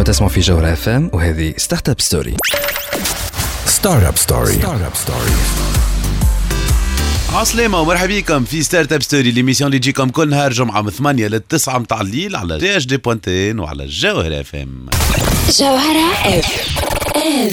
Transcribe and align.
أنتم 0.00 0.12
تسمعوا 0.12 0.32
في 0.32 0.40
جوهر 0.40 0.72
FM 0.72 1.10
وهذه 1.12 1.54
Startup 1.56 2.00
Story 2.00 2.36
Startup 3.66 4.16
Story 4.16 4.52
Startup 4.52 4.94
Story 4.94 5.30
عسلامة 7.34 7.80
ومرحبا 7.80 8.18
بكم 8.18 8.44
في 8.44 8.62
Startup 8.62 9.02
Story 9.02 9.30
l'émission 9.30 9.68
اللي 9.68 9.78
تجيكم 9.78 10.08
كل 10.08 10.28
نهار 10.28 10.52
جمعة 10.52 10.82
من 10.82 10.90
8 10.90 11.28
ل 11.28 11.40
9 11.40 11.78
متاع 11.78 12.00
الليل 12.00 12.36
على 12.36 12.58
JHD 12.58 12.96
point 12.96 13.40
TN 13.40 13.58
وعلى 13.58 13.84
الجوهر 13.84 14.40
FM 14.40 14.86
جوهرة 15.58 16.38
اف 16.38 16.95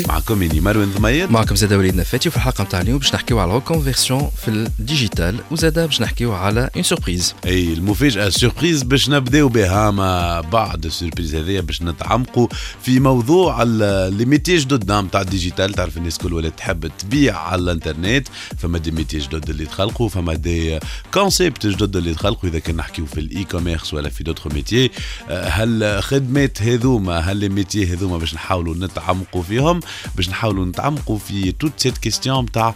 معكم 0.08 0.42
اني 0.42 0.60
مروان 0.60 0.92
ضميد 0.92 1.32
معكم 1.32 1.56
زاد 1.56 1.74
وليد 1.74 1.96
نفاتي 1.96 2.30
وفي 2.30 2.38
الحلقة 2.38 2.64
نتاع 2.64 2.82
اليوم 2.82 2.98
باش 2.98 3.16
نحكيو 3.16 3.40
على 3.40 3.58
ال 3.58 3.64
conversion 3.64 4.30
في 4.42 4.48
ال 4.48 4.59
digital 4.59 5.40
وزاد 5.52 5.80
باش 5.80 6.02
نحكيو 6.02 6.34
على 6.34 6.70
une 6.76 6.84
surprise 6.84 7.36
أي 7.46 7.74
المفاجأة 7.74 8.30
surprise 8.30 8.84
باش 8.84 9.10
نبداو 9.10 9.48
بها 9.48 9.92
ما 9.92 10.42
بعد 10.42 10.86
ال 10.86 10.91
surprise 10.91 11.36
هذيا 11.36 11.62
باش 11.62 11.82
نتعمقوا 11.82 12.48
في 12.84 13.00
موضوع 13.00 13.64
les 13.64 14.26
métiers 14.26 14.58
جدد 14.58 14.92
نتاع 14.92 15.22
ال 15.22 15.28
digital 15.28 15.74
تعرف 15.74 15.98
الناس 15.98 16.18
كل 16.18 16.34
ولات 16.34 16.58
تحب 16.58 16.92
تبيع 16.98 17.38
على 17.38 17.62
الإنترنت. 17.62 18.28
فما 18.58 18.78
des 18.78 18.92
métiers 18.92 19.18
جدد 19.18 19.50
اللي 19.50 19.66
تخلقوا 19.66 20.10
فما 20.10 20.34
des 20.34 20.80
concepts 21.14 21.68
جدد 21.68 21.96
اللي 21.96 22.14
تخلقوا 22.14 22.50
إذا 22.50 22.60
كان 22.60 22.76
نحكيو 22.76 23.06
في 23.06 23.20
ال 23.20 23.44
e-commerce 23.44 23.94
ولا 23.94 24.10
في 24.10 24.24
d'autres 24.24 24.54
métiers 24.54 24.92
هل 25.30 26.00
خدمات 26.04 26.62
هذوما 26.62 27.20
هل 27.20 27.38
les 27.38 27.50
métiers 27.50 27.94
هذوما 27.94 28.18
باش 28.18 28.34
نحاولوا 28.34 28.76
نتعمقوا 28.76 29.44
فيهم؟ 29.44 29.73
باش 30.16 30.30
نحاولوا 30.30 30.66
نتعمقوا 30.66 31.18
في 31.18 31.52
toute 31.52 31.72
cette 31.78 31.98
question 31.98 32.46
نتاع 32.46 32.76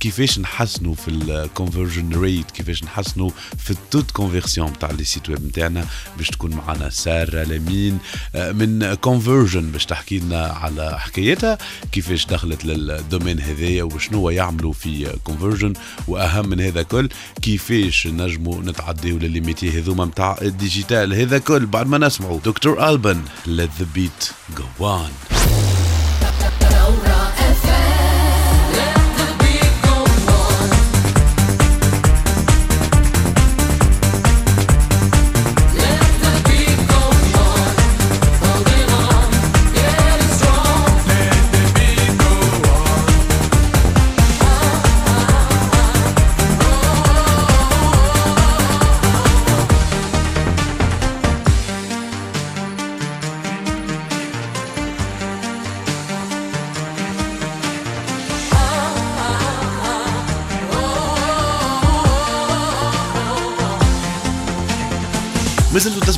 كيفاش 0.00 0.38
نحسنوا 0.38 0.94
في 0.94 1.08
ال 1.10 1.20
conversion 1.20 2.20
rate 2.20 2.50
كيفاش 2.50 2.84
نحسنوا 2.84 3.30
في 3.58 3.70
ال 3.70 3.78
taux 3.78 4.10
de 4.10 4.20
conversion 4.20 4.68
نتاع 4.70 4.90
les 4.90 5.04
sites 5.04 5.28
web 5.28 5.46
نتاعنا 5.46 5.86
باش 6.16 6.28
تكون 6.28 6.50
معنا 6.50 6.90
سارة 6.90 7.44
لمين 7.44 7.98
آه، 8.34 8.52
من 8.52 8.94
كونفرجن 8.94 9.70
باش 9.70 9.86
تحكي 9.86 10.18
لنا 10.18 10.46
على 10.46 10.98
حكايتها 11.00 11.58
كيفاش 11.92 12.26
دخلت 12.26 12.64
لل 12.64 12.81
domaine 12.81 13.40
هذايا 13.40 13.82
وشنو 13.82 14.30
يعملوا 14.30 14.72
في 14.72 15.16
كونفرجن 15.24 15.72
وأهم 16.08 16.48
من 16.48 16.60
هذا 16.60 16.82
كل 16.82 17.08
كيفاش 17.42 18.06
نجموا 18.06 18.62
نتعديو 18.62 19.18
ل 19.18 19.24
les 19.24 19.40
métiers 19.40 19.78
هذوما 19.78 20.04
نتاع 20.04 20.38
ال 20.42 20.50
digital. 20.50 21.14
هذا 21.14 21.38
كل 21.38 21.66
بعد 21.66 21.86
ما 21.86 21.98
نسمعوا. 21.98 22.40
Dr. 22.44 22.88
Alban 22.88 23.22
let 23.46 23.70
the 23.80 23.86
beat 23.96 24.32
go 24.58 24.84
on. 24.84 25.37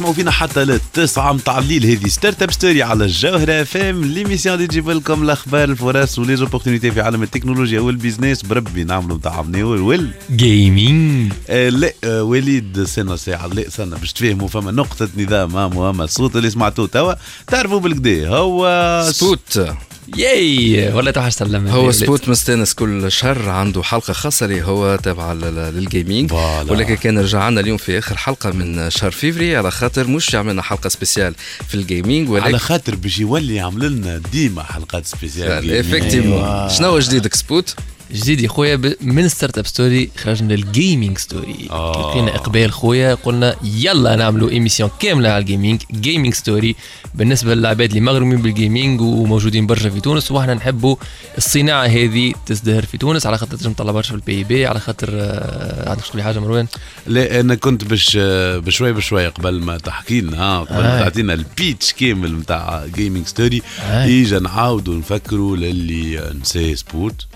تسمعوا 0.00 0.14
فينا 0.14 0.30
حتى 0.30 0.64
للتسعة 0.64 1.32
متاع 1.32 1.58
الليل. 1.58 1.86
هذه 1.86 2.08
ستارت 2.08 2.42
أب 2.42 2.50
ستوري 2.52 2.82
على 2.82 3.04
الجوهرة 3.04 3.62
اف 3.62 3.76
ام 3.76 4.04
ليميسيون 4.04 4.54
اللي 4.54 4.66
تجيب 4.66 4.90
لكم 4.90 5.22
الأخبار 5.22 5.68
الفرص 5.68 6.18
وليزوبورتينيتي 6.18 6.90
في 6.90 7.00
عالم 7.00 7.22
التكنولوجيا 7.22 7.80
والبيزنس 7.80 8.42
بربي 8.42 8.84
نعملوا 8.84 9.16
نتاع 9.16 9.42
منيول 9.42 9.80
وال 9.80 10.10
جيمنج 10.30 11.33
آه 11.48 11.68
لا 11.68 11.92
آه 12.05 12.22
وليد 12.22 12.84
سنة 12.84 13.16
ساعة 13.16 13.46
لا 13.46 13.66
استنى 13.66 13.96
باش 13.96 14.12
تفهموا 14.12 14.48
فما 14.48 14.70
نقطة 14.70 15.08
نظام 15.16 15.50
مهمة 15.52 16.05
الصوت 16.05 16.36
اللي 16.36 16.50
سمعتوه 16.50 16.86
توا. 16.86 17.14
تعرفوا 17.46 17.80
بالكدا 17.80 18.28
هو 18.28 19.02
سبوت. 19.12 19.74
ياي 20.16 20.92
والله 20.92 21.10
توحشت 21.10 21.38
سلم 21.38 21.68
هو 21.68 21.92
سبوت 21.92 22.28
مستانس 22.28 22.74
كل 22.74 23.12
شهر 23.12 23.48
عنده 23.48 23.82
حلقة 23.82 24.12
خاصة 24.12 24.46
اللي 24.46 24.62
هو 24.62 24.96
تابعه 24.96 25.32
لل- 25.34 25.74
للجيمنج. 25.76 26.32
ولكن 26.70 26.94
كان 26.96 27.18
رجع 27.18 27.42
عنا 27.42 27.60
اليوم 27.60 27.76
في 27.76 27.98
آخر 27.98 28.16
حلقة 28.16 28.50
من 28.50 28.90
شهر 28.90 29.10
فيفري 29.10 29.56
على 29.56 29.70
خاطر 29.70 30.06
مش 30.06 30.34
عملنا 30.34 30.62
حلقة 30.62 30.88
spéciale 30.89 31.34
في 31.68 31.74
ال 31.74 31.83
gaming 31.83 32.30
ولكن 32.30 32.46
على 32.46 32.58
خاطر 32.58 32.94
باش 32.94 33.18
يولي 33.18 33.54
يعمل 33.54 33.92
لنا 33.92 34.20
ديما 34.32 34.62
حلقات 34.62 35.06
spéciales 35.06 35.73
effectivement 35.80 36.68
شنو 36.68 36.98
جديدك 36.98 37.34
سبوت؟ 37.34 37.74
جديد 38.12 38.40
يا 38.40 38.48
خويا 38.48 38.80
من 39.00 39.28
Startup 39.28 39.67
Story 39.67 40.11
خرجنا 40.16 40.52
لل 40.52 40.69
Gaming 40.69 41.18
Story 41.18 41.68
آه. 41.70 42.10
لقينا 42.10 42.36
إقبال 42.36 42.72
خويا 42.72 43.14
قلنا 43.14 43.56
يلا 43.64 44.16
نعملوا 44.16 44.50
émission 44.51 44.90
كاملة 44.98 45.28
على 45.28 45.38
ال 45.39 45.45
gaming 45.45 45.83
Gaming 45.92 46.34
Story 46.34 46.77
بالنسبة 47.14 47.54
للعباد 47.54 47.88
اللي 47.88 48.00
مغرومين 48.00 48.42
بال 48.42 48.57
gaming 48.57 49.01
وموجودين 49.00 49.66
برشا 49.66 49.90
في 49.90 50.00
تونس 50.00 50.30
وإحنا 50.30 50.54
نحبوا 50.54 50.96
الصناعة 51.38 51.86
هذه 51.86 52.32
تزدهر 52.46 52.82
في 52.86 52.98
تونس 52.98 53.26
على 53.26 53.38
خاطر 53.38 53.56
تنجم 53.56 53.72
تطلع 53.72 53.92
برشا 53.92 54.08
في 54.08 54.14
ال 54.14 54.45
PIB 54.45 54.67
على 54.66 54.80
خاطر 54.80 55.08
آه، 55.12 55.90
عندك 55.90 56.04
لي 56.14 56.22
حاجة 56.22 56.38
مروان 56.38 56.66
لا 57.06 57.40
أنا 57.40 57.54
كنت 57.54 57.84
باش 57.84 58.18
بشوي 58.56 58.92
بشوي 58.92 59.27
قبل 59.27 59.60
ما 59.60 59.78
تحكي 59.78 60.20
لنا 60.20 60.60
قبل 60.60 60.74
ما 60.74 60.98
آه. 60.98 61.02
تعطينا 61.02 61.34
ال 61.34 61.44
pitch 61.44 61.92
كامل 61.92 62.34
نتاع 62.34 62.86
Gaming 62.95 63.27
Story 63.27 63.62
آه. 63.80 64.04
اجا 64.04 64.38
نعاودوا 64.38 64.94
نفكروا 64.94 65.56
للي 65.56 66.32
نسى 66.40 66.77
سبوت 66.77 67.27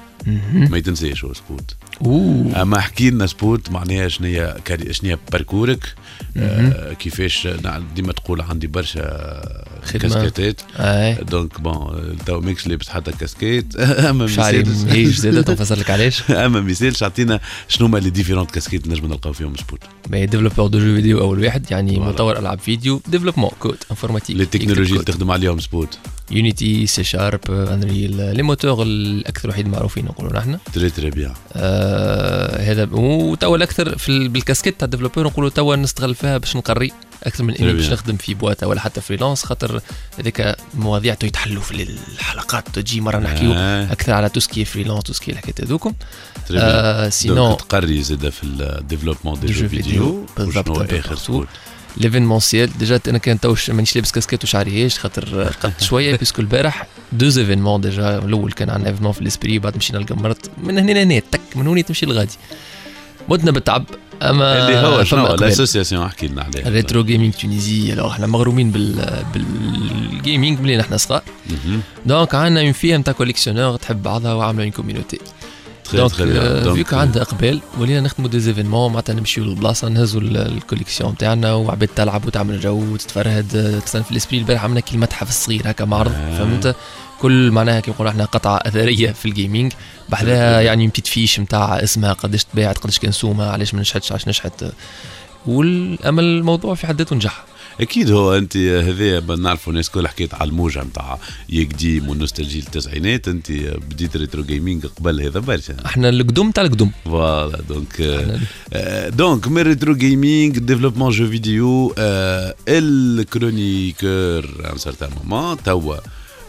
ما 0.53 0.79
يتنساش 0.79 1.25
هو 1.25 1.33
سبوت. 1.35 1.77
أوه. 2.05 2.63
أما 2.63 2.79
احكي 2.79 3.11
لنا 3.11 3.27
سبوت 3.27 3.71
معناها 3.71 4.09
شنو 4.09 4.27
هي 4.27 4.57
شنو 4.91 5.11
هي 5.11 5.19
parcours 5.33 5.82
ك؟ 5.82 5.95
آه 6.37 6.93
كيفاش 6.93 7.49
ديما 7.95 8.13
تقول 8.13 8.41
عندي 8.41 8.67
برشا 8.67 9.05
أي. 10.79 11.15
donc 11.15 11.61
bon 11.61 12.17
تو 12.27 12.41
ماكش 12.41 12.67
لابس 12.67 12.89
حتى 12.89 13.13
كاسكيت 13.13 13.77
اما 13.77 14.27
شعري 14.27 14.63
مهيج 14.63 15.09
زاد 15.09 15.45
تنفسر 15.45 15.79
لك 15.79 15.91
علاش 15.91 16.31
اما 16.31 16.61
مثال 16.61 16.95
اعطينا 17.03 17.41
شنو 17.69 17.87
هما 17.87 17.99
les 17.99 18.11
différentes 18.11 18.51
casquettes 18.51 18.89
نجم 18.89 19.07
نلقاو 19.07 19.33
فيهم 19.33 19.55
سبوت 19.57 19.81
développeur 20.11 20.67
de 20.67 20.79
jeux 20.79 20.95
vidéo 20.95 21.21
أول 21.21 21.45
واحد 21.45 21.71
يعني. 21.71 21.99
مطور 21.99 22.39
ألعاب 22.39 22.59
فيديو 22.59 23.01
développement 23.07 23.51
code 23.61 23.77
informatique 23.91 24.37
les 24.37 24.47
technologies 24.47 24.93
اللي 24.93 25.05
تخدم 25.05 25.31
عليهم 25.31 25.61
سبوت 25.61 25.99
يونيتي 26.31 26.87
سي 26.87 27.05
شارب 27.05 27.41
انريل 27.51 28.35
لي 28.37 28.43
موتور 28.43 28.83
الأكثر 28.83 29.49
وحيد 29.49 29.69
معروفين 29.69 30.05
نقولوا 30.05 30.33
نحن. 30.33 30.59
très 30.73 30.91
très 30.91 31.11
bien 31.11 31.35
هذا 32.61 32.89
وتوا 32.93 33.57
الأكثر 33.57 33.97
بالكاسكيت 34.09 34.79
تاع 34.79 34.85
ال 34.85 34.88
développeur 34.88 35.25
نقولوا 35.27 35.51
توا 35.51 35.77
نستغل 35.77 36.15
فيها 36.15 36.39
باش 36.39 36.57
نقري. 36.57 36.93
أكثر 37.27 37.45
من 37.45 37.55
إني 37.55 37.73
باش. 37.73 37.91
نخدم 37.91 38.17
في 38.17 38.35
boîte 38.35 38.67
ولا 38.67 38.81
حتى 38.81 39.01
freelance 39.01 39.45
خاطر 39.45 39.81
هذيك 40.19 40.57
مواضيع 40.75 41.15
تو 41.15 41.27
يتحلوا 41.27 41.63
في 41.63 41.97
الحلقات 42.19 42.69
تجي 42.69 43.01
مرة 43.01 43.19
نحكيو 43.19 43.53
آه. 43.53 43.93
أكثر 43.93 44.13
على 44.13 44.29
توسكي 44.29 44.65
فريلانس 44.65 45.03
توسكي 45.03 45.33
الحكايات 45.33 45.61
هذوكم. 45.61 45.93
آه 46.51 47.13
دونك 47.25 47.61
تقري 47.61 48.03
زاد 48.03 48.29
في 48.29 48.45
الديفلوبمون 48.45 49.41
دي 49.41 49.47
جو 49.47 49.69
فيديو 49.69 50.27
بالضبط، 50.37 50.93
اخر. 50.93 51.17
سبوت 51.17 51.49
ليفينمونسيال 51.97 52.79
ديجا 52.79 53.01
أنا 53.09 53.19
كان 53.19 53.41
توش 53.41 53.71
مانيش 53.71 53.97
لابس 53.97 54.13
كاسكيت 54.13 54.45
وشعريهاش 54.45 54.99
خاطر 54.99 55.53
قد 55.63 55.81
شوية 55.81 56.17
بيسكو 56.17 56.43
البارح 56.43 56.87
دوز 57.13 57.39
ايفينمون 57.39 57.81
ديجا 57.81 58.19
الأول 58.19 58.53
كان 58.53 58.71
عندنا 58.71 58.89
ايفينمون 58.89 59.13
في 59.13 59.21
الاسبري 59.21 59.59
بعد 59.59 59.77
مشينا 59.77 59.99
لقمرت 59.99 60.51
من 60.63 60.79
هنا 60.79 60.93
لهنا 60.93 61.19
تك 61.19 61.41
من 61.57 61.67
هنا 61.67 61.81
تمشي 61.81 62.07
لغادي. 62.07 62.37
متنا 63.29 63.51
بالتعب. 63.51 63.87
أما 64.23 64.67
اللي 64.69 64.79
هو 64.79 65.05
شنو. 65.05 65.27
الاسوسياسيون 65.35 66.03
أحكي 66.03 66.27
لنا 66.29 66.43
عليها 66.43 66.69
ريترو 66.69 67.05
جيمنج 67.05 67.33
تونيزي 67.33 67.93
الوغ 67.93 68.11
إحنا 68.11 68.27
مغرومين 68.27 68.71
بال 68.71 69.25
بالجيمنج 69.35 70.61
ملي 70.61 70.77
نحن 70.77 70.97
صغار. 70.99 71.23
دونك 72.07 72.35
عندنا 72.35 72.61
اون 72.61 72.73
فيه 72.73 72.97
نتاع 72.97 73.13
كوليكسيونور 73.13 73.77
تحب 73.77 74.03
بعضها 74.03 74.35
وعاملة 74.35 74.63
اون 74.65 74.71
كوميونيتي 74.73 75.19
دونك 75.95 76.13
فيك 76.75 76.95
عندها 76.95 77.23
إقبال 77.23 77.61
ولينا 77.79 78.01
نخدموا 78.01 78.29
دي 78.29 78.41
زيفينمون 78.41 78.89
معناتها 78.91 79.13
نمشيو 79.15 79.45
للبلاصة 79.45 79.89
نهزوا 79.89 80.21
ال- 80.21 80.37
الكوليكسيون 80.37 81.17
تاعنا 81.17 81.53
وعباد 81.55 81.89
تلعب 81.97 82.27
وتعمل 82.27 82.61
جو 82.61 82.93
وتتفرهد 82.93 83.81
تستنى 83.87 84.03
في 84.03 84.11
الإسبري. 84.11 84.39
البارح 84.39 84.65
عملنا 84.65 84.81
كي 84.81 84.95
المتحف 84.95 85.29
الصغير 85.29 85.63
هكا 85.65 85.85
معرض 85.85 86.13
آه. 86.13 86.39
فهمت؟ 86.39 86.77
كل 87.21 87.51
معناها 87.51 87.81
كيما 87.81 87.95
نقولوا 87.95 88.13
إحنا 88.13 88.25
قطعة 88.25 88.57
أثرية 88.57 89.13
في 89.13 89.27
الجيمنج 89.29 89.73
بعدها 90.09 90.61
يعني 90.61 90.89
بتيت 90.89 91.07
فيش 91.07 91.41
نتاع 91.41 91.83
اسمها 91.83 92.13
قداش 92.13 92.45
تباعت 92.45 92.79
قداش 92.79 92.99
كان 92.99 93.13
سومة 93.13 93.45
علاش 93.45 93.75
ما 93.75 93.81
نجحتش 93.81 94.13
علاش 94.13 94.29
نجحت. 94.29 94.65
والأمل 95.47 96.25
الموضوع 96.25 96.75
في 96.75 96.87
حد 96.87 96.99
ذاته 96.99 97.17
نجح. 97.17 97.45
أكيد 97.81 98.11
هو 98.11 98.35
أنت 98.37 98.57
هذا 98.57 99.37
نعرفوا 99.37 99.73
الناس 99.73 99.91
كل 99.91 100.09
حكيت 100.09 100.35
على 100.35 100.51
الموجة 100.51 100.85
نتاع 100.85 101.19
يقديم 101.49 102.09
وال 102.09 102.18
nostalgie 102.18 102.59
التسعينات 102.59 103.29
أنت 103.29 103.53
بديت 103.91 104.17
retro 104.17 104.43
gaming 104.43 104.87
قبل 104.87 105.23
هذا 105.23 105.41
برشا. 105.41 105.77
إحنا 105.87 106.09
القدم 106.09 106.51
تاع 106.51 106.65
القدم 106.65 106.91
voilà 107.05 107.61
donc 107.69 108.01
آه، 108.73 109.09
donc 109.09 109.49
من 109.49 109.63
retro 109.63 109.95
gaming 109.95 110.59
développement 110.59 111.11
jeux 111.11 111.31
vidéo 111.31 111.95
ال 112.69 112.84
chroniqueur 112.84 114.45
un 114.73 114.79
certain 114.79 115.11
moment 115.25 115.63
توا 115.63 115.97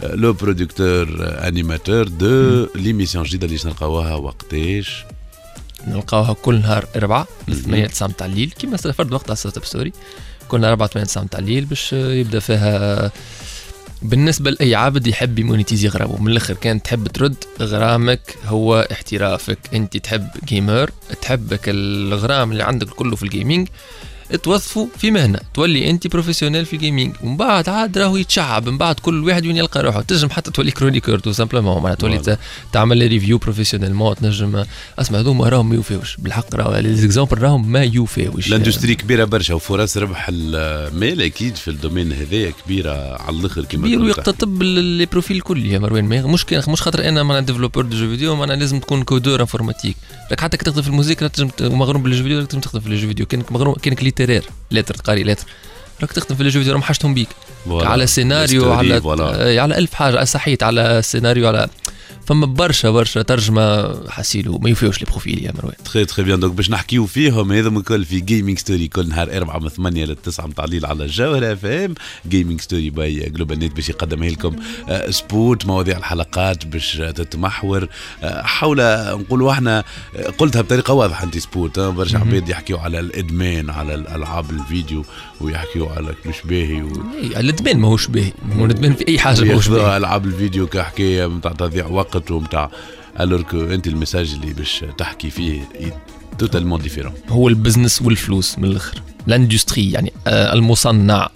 le 0.04 0.34
producteur 0.34 1.08
animateur 1.22 2.08
de 2.08 2.68
l'émission 2.76 3.24
جديده 3.24 3.48
اللي 3.48 3.60
نلقاوها 3.66 4.16
وقتاش 4.16 5.06
نلقاوها 5.88 6.34
كل 6.34 6.62
نهار 6.62 6.86
من 7.48 7.56
8 7.56 7.86
ل 7.86 7.90
9 7.90 8.08
متاع 8.08 8.28
الليل 8.28 8.52
كيما 8.52 8.78
فرد 8.78 9.14
وقت 9.14 9.30
على 9.30 9.36
startup 9.36 9.66
story 9.66 9.94
كل 10.48 10.62
نهار 10.62 10.72
4 10.72 10.88
8 10.88 11.08
9 11.08 11.24
متاع 11.24 11.40
الليل 11.40 11.66
باش 11.66 11.94
يبدأ 11.94 12.40
فيها. 12.40 13.12
بالنسبة 14.02 14.52
لأي 14.52 14.76
عابد 14.76 15.08
يحب 15.08 15.40
y 15.40 15.45
monétiser 15.45 15.88
غرامه. 15.88 16.22
من 16.22 16.32
الآخر 16.32 16.54
كان 16.54 16.82
تحب 16.82 17.08
ترد 17.08 17.36
غرامك 17.62 18.38
هو 18.46 18.88
احترافك. 18.92 19.60
أنت 19.74 19.98
تحب 19.98 20.28
gamer 20.46 20.92
تحبك 21.22 21.62
الغرام 21.68 22.52
اللي 22.52 22.64
عندك 22.64 22.88
كله 22.88 23.16
في 23.16 23.24
ال 23.24 23.30
gaming 23.30 23.68
توظفوا 24.44 24.88
في 24.98 25.12
مهنة 25.12 25.40
تولي 25.54 25.90
انت 25.90 26.08
professionnel 26.08 26.66
في 26.66 26.76
ال 26.76 26.81
gaming 26.81 27.16
ومن 27.24 27.38
بعد 27.38 27.70
عاد 27.70 27.98
راهو 27.98 28.18
يتشعب 28.18 28.70
من 28.70 28.78
بعد 28.78 29.00
كل 29.00 29.24
واحد 29.24 29.46
وين 29.46 29.58
يلقى 29.58 29.84
روحه. 29.84 30.02
تنجم 30.02 30.30
حتى 30.30 30.52
تولي 30.52 30.72
chroniqueur 30.72 31.20
tout 31.20 31.32
simplement 31.32 31.84
معناتها 31.84 31.96
تولي 31.96 32.38
تعمل 32.74 32.98
لي 32.98 33.08
review 33.08 33.38
professionnellement 33.38 34.16
تنجم 34.16 34.64
أسمع 35.00 35.20
هذوما 35.20 35.50
راهم 35.50 35.70
ما 35.70 35.76
يوفيوش. 35.76 36.16
بالحق 36.18 36.56
راهو 36.56 36.78
les 36.78 36.94
exemples 36.94 37.38
راهم 37.38 37.72
ما 37.72 37.84
يوفيوش. 37.84 38.48
ال 38.48 38.53
industrie 38.53 38.96
كبيرة 38.96 39.24
برشا 39.24 39.54
وفرص 39.54 39.98
ربح 39.98 40.28
المال 40.30 41.22
أكيد 41.22 41.56
في 41.56 41.68
ال 41.68 41.73
domaine 41.74 42.14
هذايا 42.14 42.54
كبيرة 42.66 43.22
على 43.22 43.38
الآخر 43.38 43.66
كما 43.66 43.88
كبير 43.88 44.02
ويقتطب 44.02 44.64
les 44.64 45.06
profils 45.06 45.38
الكل 45.38 45.66
يا 45.66 45.80
مروان. 45.80 46.06
مش 46.06 46.46
مش 46.54 46.82
خاطر 46.82 47.10
أنا 47.10 47.24
معناها 47.24 47.42
développeur 47.42 47.86
de 47.86 47.98
jeux 47.98 48.10
vidéo 48.10 48.36
معناها 48.36 48.56
لازم 48.56 48.80
تكون 48.80 49.04
codeur 49.04 49.42
informatique 49.42 49.96
راك 50.32 50.40
حتى 50.40 50.58
كي 50.58 50.66
تخدم 50.66 50.82
في 50.82 50.88
الموسيقى 50.88 51.30
تنجم 51.30 51.52
مغروم 51.62 52.04
بال 52.04 52.10
jeux 52.10 52.24
vidéo 52.24 52.46
تنجم 52.46 52.62
تخدم 52.62 52.80
في 52.80 52.88
ال 52.88 52.92
jeux 52.92 53.08
vidéo 53.08 53.26
كانك 53.26 53.52
مغروم 53.52 53.76
كانك 53.76 54.04
littéraire 54.20 54.44
lettres 54.72 54.96
قاري 54.96 55.24
lettres 55.24 55.46
راك 56.02 56.12
تخدم 56.12 56.36
في 56.36 56.42
ال 56.44 56.47
jeux 56.47 56.60
vidéo 56.60 56.74
راهم 56.74 56.82
حاجتهم 56.82 57.14
بيك 57.14 57.30
على 57.68 58.08
سيناريو 58.08 58.74
على 58.74 59.02
على 59.60 59.78
ألف 59.78 59.94
حاجة 59.94 60.24
صحيت 60.24 60.64
على 60.64 61.02
سيناريو 61.04 61.48
على 61.48 61.68
فما 62.26 62.46
برشا 62.46 62.90
برشا 62.92 63.22
ترجمة 63.22 63.96
حسيلو 64.10 64.58
ما 64.58 64.70
يوفيوش 64.70 65.00
les 65.00 65.06
profils 65.12 65.44
يا 65.46 65.52
مروان. 65.58 65.74
très 65.86 66.06
très 66.06 66.24
bien. 66.24 66.40
Donc 66.40 66.54
باش 66.54 66.70
نحكيو 66.70 67.06
فيهم 67.06 67.52
هذا 67.52 67.70
الكل 67.70 68.06
في 68.06 68.20
gaming 68.20 68.60
story 68.60 68.88
كل 68.88 69.10
نهار 69.10 69.38
4 69.38 69.60
من 69.60 69.70
8 69.70 70.06
ل 70.06 70.16
9 70.16 70.48
متاع 70.48 70.66
الليل 70.66 70.86
على 70.86 71.04
الجوهره 71.04 71.54
اف 71.54 71.66
ام 71.66 71.96
gaming 72.30 72.62
story 72.62 72.90
by 72.90 73.30
GlobalNet 73.30 73.76
باش 73.76 73.90
يقدمها 73.90 74.30
لكم 74.30 74.56
آه، 74.90 75.10
سبوت 75.10 75.66
مواضيع 75.66 75.98
الحلقات 75.98 76.66
باش 76.66 76.94
تتمحور. 76.98 77.88
آه، 78.24 78.42
حول 78.42 78.78
نقولوا 79.20 79.52
إحنا 79.52 79.84
آه، 80.16 80.30
قلتها 80.38 80.62
بطريقة 80.62 80.94
واضحة 80.94 81.24
أنت 81.24 81.38
سبوت 81.38 81.80
برشا 81.80 82.18
عباد 82.18 82.50
يحكيو 82.50 82.78
على 82.78 83.00
الإدمان 83.00 83.70
على 83.70 83.96
الألعاب 83.96 84.52
الفيديو 84.52 85.06
ويحكيو 85.42 85.86
على 85.90 86.16
مش 86.26 86.36
باهي 86.46 86.82
و... 86.82 86.92
الإدمان 87.38 87.78
ماهوش 87.78 88.08
باهي. 88.08 88.32
الإدمان 88.56 88.94
في 88.94 89.08
أي 89.08 89.20
حاجة 89.20 89.42
ماهوش 89.44 89.68
باهي. 89.68 89.98
ألعاب 89.98 90.26
الفيديو 90.26 90.68
كحكاية 90.68 91.28
نتاع 91.28 91.52
تضييع 91.52 91.88
وقت. 91.88 92.15
ومتاع 92.32 92.72
alors 93.20 93.42
que 93.42 93.60
أنت 93.62 93.88
ال 93.88 93.93
message 93.94 94.34
اللي 94.34 94.54
باش 94.54 94.86
تحكي 94.98 95.30
فيه 95.30 95.70
totalement 96.40 96.82
différent 96.82 97.14
هو 97.30 97.48
ال 97.48 97.54
business 97.54 98.02
والفلوس 98.02 98.60
من 98.60 98.66
الأخر. 98.66 99.02
ال 99.28 99.34
industrie 99.34 99.92
يعني 99.92 100.14
آه 100.28 100.54
المصنع. 100.54 101.30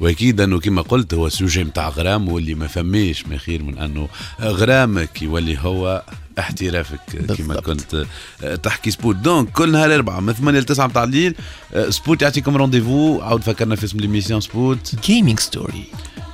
وأكيد 0.00 0.40
أنه 0.40 0.60
كما 0.60 0.82
قلت 0.82 1.14
هو 1.14 1.28
sujet 1.28 1.64
نتاع 1.64 1.88
غرام 1.88 2.28
واللي 2.28 2.54
ما 2.54 2.66
فماش 2.66 3.26
ما 3.26 3.38
خير 3.38 3.62
من 3.62 3.78
أنه 3.78 4.08
غرامك 4.40 5.22
يولي 5.22 5.58
هو 5.58 6.02
احترافك 6.38 7.00
كما 7.38 7.60
كنت 7.60 8.04
آه، 8.44 8.54
تحكي 8.54 8.90
سبوت. 8.90 9.16
donc 9.16 9.48
كل 9.52 9.72
نهار 9.72 9.94
أربعة 9.94 10.20
من 10.20 10.32
8 10.32 10.60
ل 10.60 10.64
9 10.64 10.86
متاع 10.86 11.04
الليل 11.04 11.34
آه، 11.74 11.90
سبوت 11.90 12.22
يعطيكم 12.22 12.56
rendez-vous 12.56 13.20
عاود 13.20 13.42
فكرنا 13.42 13.76
في 13.76 13.84
اسم 13.84 14.00
l'émission 14.00 14.40
سبوت. 14.40 14.94
gaming 15.04 15.40
story 15.40 15.84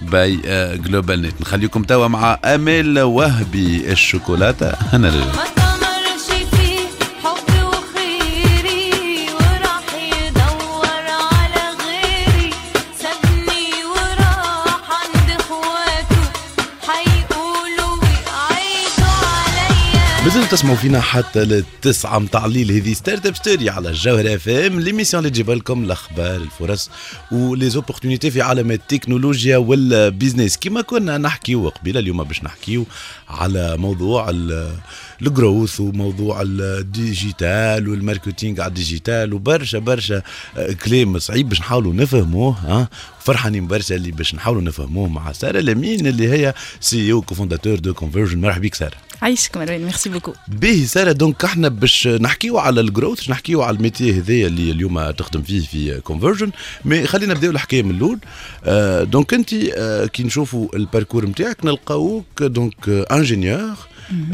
by 0.02 0.36
GlobalNet 0.76 1.40
نخليكم 1.40 1.82
توا 1.82 2.08
مع 2.08 2.38
امال 2.44 2.98
وهبي 2.98 3.92
الشوكولاتة. 3.92 4.66
أنا 4.66 5.08
رجل 20.36 20.43
مازلتوا 20.43 20.43
تسمعوا 20.54 20.76
فينا 20.76 21.00
حتى 21.00 21.44
للتسعة 21.44 22.18
متاع 22.18 22.44
الليل. 22.44 22.72
هذه 22.72 22.92
startup 22.92 23.36
story 23.36 23.70
على 23.70 23.88
الجوهرة 23.88 24.34
اف 24.34 24.48
ام 24.48 24.80
l'émission 24.80 25.18
اللي 25.18 25.30
تجيب 25.30 25.50
لكم 25.50 25.84
الأخبار 25.84 26.36
الفرص 26.36 26.90
و 27.32 27.38
les 27.38 27.57
opportunités 27.57 28.30
في 28.30 28.42
عالم 28.42 28.70
التكنولوجيا 28.70 29.56
وال 29.56 29.76
business 29.76 30.56
كما 30.56 30.80
كنا 30.80 31.18
نحكيو 31.18 31.68
قبيلة 31.68 32.00
اليوم 32.00 32.24
باش 32.24 32.44
نحكيو 32.44 32.86
على 33.28 33.76
موضوع 33.76 34.32
ال 35.22 35.30
growth 35.30 35.80
وموضوع 35.80 36.42
ال 36.42 36.60
digital 36.60 37.88
وال 37.88 38.01
marketing 38.01 38.60
على 38.60 38.68
ال 38.68 38.76
digital 38.76 39.32
وبرشا 39.34 39.78
برشا 39.78 40.22
كلام 40.84 41.18
صعيب 41.18 41.48
باش 41.48 41.60
نحاولوا 41.60 41.94
نفهموه 41.94 42.52
ها. 42.52 42.88
فرحانين 43.20 43.66
برشا 43.66 43.94
اللي 43.94 44.10
باش 44.10 44.34
نحاولوا 44.34 44.62
نفهموه 44.62 45.08
مع 45.08 45.32
سارة 45.32 45.60
لمين 45.60 46.06
اللي 46.06 46.28
هي 46.28 46.54
CEO 46.80 47.12
co-fondatrice 47.12 47.78
de 47.78 47.94
Convergen 47.94 48.40
مرحبا 48.40 48.62
بك 48.62 48.74
سارة. 48.74 48.96
عايشك 49.22 49.56
مروان 49.56 49.84
merci 49.84 50.08
beaucoup 50.08 50.32
باهي 50.48 50.84
سارة. 50.86 51.12
donc 51.12 51.44
إحنا 51.44 51.68
باش 51.68 52.06
نحكيو 52.08 52.58
على 52.58 52.80
ال 52.80 52.87
growth 52.87 53.30
نحكيو 53.30 53.62
على 53.62 53.76
ال 53.76 53.82
métier 53.82 54.18
هذايا 54.18 54.46
اللي 54.46 54.70
اليوم 54.70 55.10
تخدم 55.10 55.42
فيه 55.42 55.60
في 55.60 56.00
Convergen 56.00 56.50
mais 56.84 57.06
خلينا 57.06 57.34
نبداو 57.34 57.50
الحكاية 57.50 57.82
من 57.82 57.90
الأول. 57.90 58.18
آه 58.64 59.02
donc 59.04 59.34
انت 59.34 59.54
آه 59.54 60.06
كي 60.06 60.22
نشوفوا 60.22 60.76
ال 60.76 60.82
parcours 60.82 61.26
نتاعك 61.26 61.64
نلقاوك 61.64 62.42
donc 62.42 62.88
ingénieur 62.88 63.76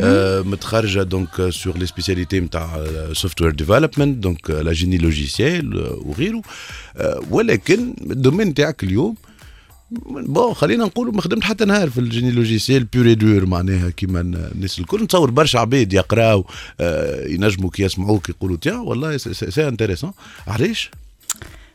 آه 0.01 0.41
متخرجة 0.41 1.03
donc 1.03 1.49
sur 1.51 1.79
les 1.79 1.87
spécialités 1.87 2.41
نتاع 2.41 2.85
software 3.13 3.51
development 3.51 4.19
donc 4.19 4.51
le 4.51 4.73
génie 4.73 4.99
logiciel 4.99 5.97
وغيره 6.05 6.43
ولكن 7.31 7.95
ال 8.11 8.15
domaine 8.16 8.49
نتاعك 8.49 8.85
اليوم 8.85 9.15
bon 9.91 10.55
خلينا 10.55 10.85
نقولوا 10.85 11.13
ما 11.13 11.21
خدمت 11.23 11.45
حتى 11.45 11.65
نهار 11.65 11.91
في 11.91 11.99
ال 12.01 12.06
génie 12.06 12.31
logiciel 12.31 12.85
pur 12.85 13.15
et 13.15 13.28
dur 13.28 13.47
معناها 13.47 13.91
كيما 13.91 14.21
الناس 14.21 14.79
الكل. 14.79 15.03
نتصور 15.03 15.31
برشا 15.31 15.59
عباد 15.59 15.93
يقراو 15.93 16.47
آه 16.81 17.27
ينجموا 17.27 17.71
كي 17.71 17.83
يسمعوك 17.83 18.29
يقولوا 18.29 18.57
تيا 18.57 18.75
والله 18.75 19.17
c'est 19.17 19.69
intéressant 19.69 20.13
علاش؟ 20.47 20.91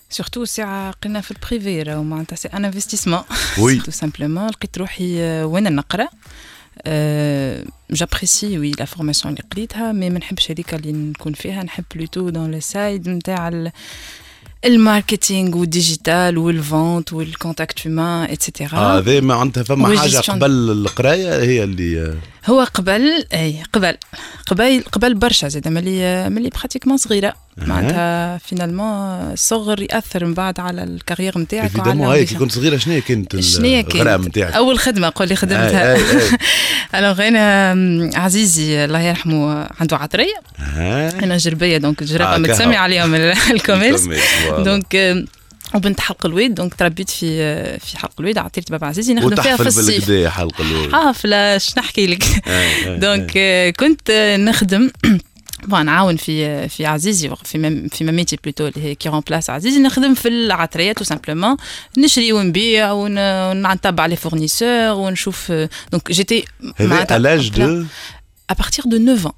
surtout 0.09 0.45
ساعة 0.45 0.91
قلنا 1.03 1.21
في 1.21 1.31
ال 1.31 1.39
privé 1.39 1.81
راهو 1.81 2.03
معناتها 2.03 2.35
c'est 2.35 2.47
un 2.47 2.65
investissement 2.65 3.21
oui 3.59 3.79
tout 3.79 3.91
simplement 3.91 4.47
لقيت 4.47 4.77
روحي 4.77 5.21
وين 5.43 5.75
نقرا؟ 5.75 6.07
j'apprécie 7.91 8.57
oui 8.59 8.71
la 8.71 8.85
formation 8.85 9.33
اللي 9.33 9.43
قريتها 9.51 9.91
mais 9.91 10.09
ما 10.09 10.19
نحبش 10.19 10.51
هذيك 10.51 10.73
اللي 10.73 10.91
نكون 10.91 11.33
فيها. 11.33 11.63
نحب 11.63 11.83
plutôt 11.95 12.29
dans 12.29 12.51
le 12.51 12.59
side 12.59 13.09
نتاع 13.09 13.71
الماركتينغ 14.65 15.57
والديجيتال 15.57 16.37
والفونت 16.37 17.13
والكونتاكت 17.13 17.87
هومان 17.87 18.29
اتسيتيرا 18.31 18.77
هذا 18.77 19.19
معناتها 19.19 19.63
فما 19.63 19.99
حاجة 19.99 20.17
قبل 20.17 20.51
القراية 20.71 21.41
هي 21.41 21.63
اللي 21.63 22.17
هو 22.45 22.63
قبل 22.73 23.25
أي 23.33 23.63
قبل 23.73 23.97
قبل 24.47 24.83
قبل 24.91 25.13
برشا 25.13 25.47
زاد 25.47 25.67
ملي 25.67 26.29
ملي 26.29 26.49
pratiquement 26.49 26.97
صغيرة. 26.97 27.33
معناتها 27.57 28.37
finalement 28.37 29.31
الصغر 29.33 29.81
يأثر 29.81 30.25
من 30.25 30.33
بعد 30.33 30.59
على 30.59 30.83
ال 30.83 30.89
carrière 30.89 31.37
نتاعك 31.37 31.63
évidemment 31.63 32.07
هاي 32.07 32.25
كي 32.25 32.35
كنت 32.35 32.51
صغيرة 32.51 32.77
شنو 32.77 33.01
كانت 33.01 33.39
شنو 33.39 33.83
كانت؟ 33.83 34.27
نتاعك 34.27 34.53
أول 34.53 34.79
خدمة 34.79 35.11
قول 35.15 35.27
لي 35.27 35.35
خدمتها 35.35 35.95
alors 36.95 37.21
أنا 37.27 38.11
عزيزي 38.15 38.85
الله 38.85 38.99
يرحمه 39.01 39.67
عنده 39.79 39.97
عطرية. 39.97 40.35
أنا 41.23 41.37
جربية 41.37 41.77
دونك 41.77 42.03
جربه 42.03 42.37
متسمي 42.37 42.75
عليهم 42.75 43.15
الكوميرس 43.15 44.09
دونك 44.57 45.25
وبنت 45.75 45.99
حلق 45.99 46.25
الويد 46.25 46.55
دونك 46.55 46.73
تربيت 46.73 47.09
في 47.09 47.79
في 47.79 47.97
حلق 47.97 48.11
الويد 48.19 48.37
عطيت 48.37 48.71
بابا 48.71 48.87
عزيزي 48.87 49.13
نخدم 49.13 49.41
فيها 49.41 49.57
في 49.57 49.67
الصيف. 49.67 50.27
حلق 50.27 50.61
الويد. 50.61 50.91
حافله 50.91 51.57
شنو 51.57 51.83
نحكي 51.83 52.07
لك؟ 52.07 52.23
دونك 53.03 53.31
كنت 53.79 54.35
نخدم 54.39 54.89
نعاون 55.83 56.15
في 56.15 56.69
في 56.69 56.85
عزيزي 56.85 57.31
في 57.43 57.89
في 57.91 58.03
ماميتي 58.03 58.37
بلوتو 58.43 58.67
اللي 58.67 58.83
هي 58.83 58.95
كي 58.95 59.09
رومبلاس 59.09 59.49
عزيزي. 59.49 59.79
نخدم 59.79 60.13
في 60.13 60.27
العطرية 60.27 60.91
تو 60.91 61.03
سامبلومون 61.03 61.57
نشري 61.97 62.33
ونبيع 62.33 62.91
ونتبع 62.91 64.05
لي 64.05 64.15
فورنيسور 64.15 64.91
ونشوف 64.91 65.51
دونك 65.91 66.11
جيتي 66.11 66.45
معناتها 66.79 67.17
لاج 67.17 67.49
دو 67.49 67.85
à 68.51 68.55
partir 68.55 68.83
de 68.87 68.97
9 68.97 69.25
ans. 69.27 69.33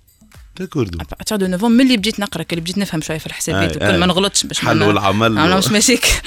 داكورد 0.59 0.95
ابارتيغ 1.01 1.37
دو 1.37 1.47
نوفمبر 1.47 1.83
ملي 1.83 1.97
بديت 1.97 2.19
نقرأ 2.19 2.43
كي 2.43 2.55
بديت 2.55 2.77
نفهم 2.77 3.01
شوية 3.01 3.17
في 3.17 3.27
الحسابات 3.27 3.75
وكل 3.75 3.97
ما 3.97 4.05
نغلطش 4.05 4.45
باش 4.45 4.59
الحل 4.61 4.83
والعمل 4.83 5.29
ما 5.29 5.57
مش 5.57 5.67
ماشيك 5.67 6.21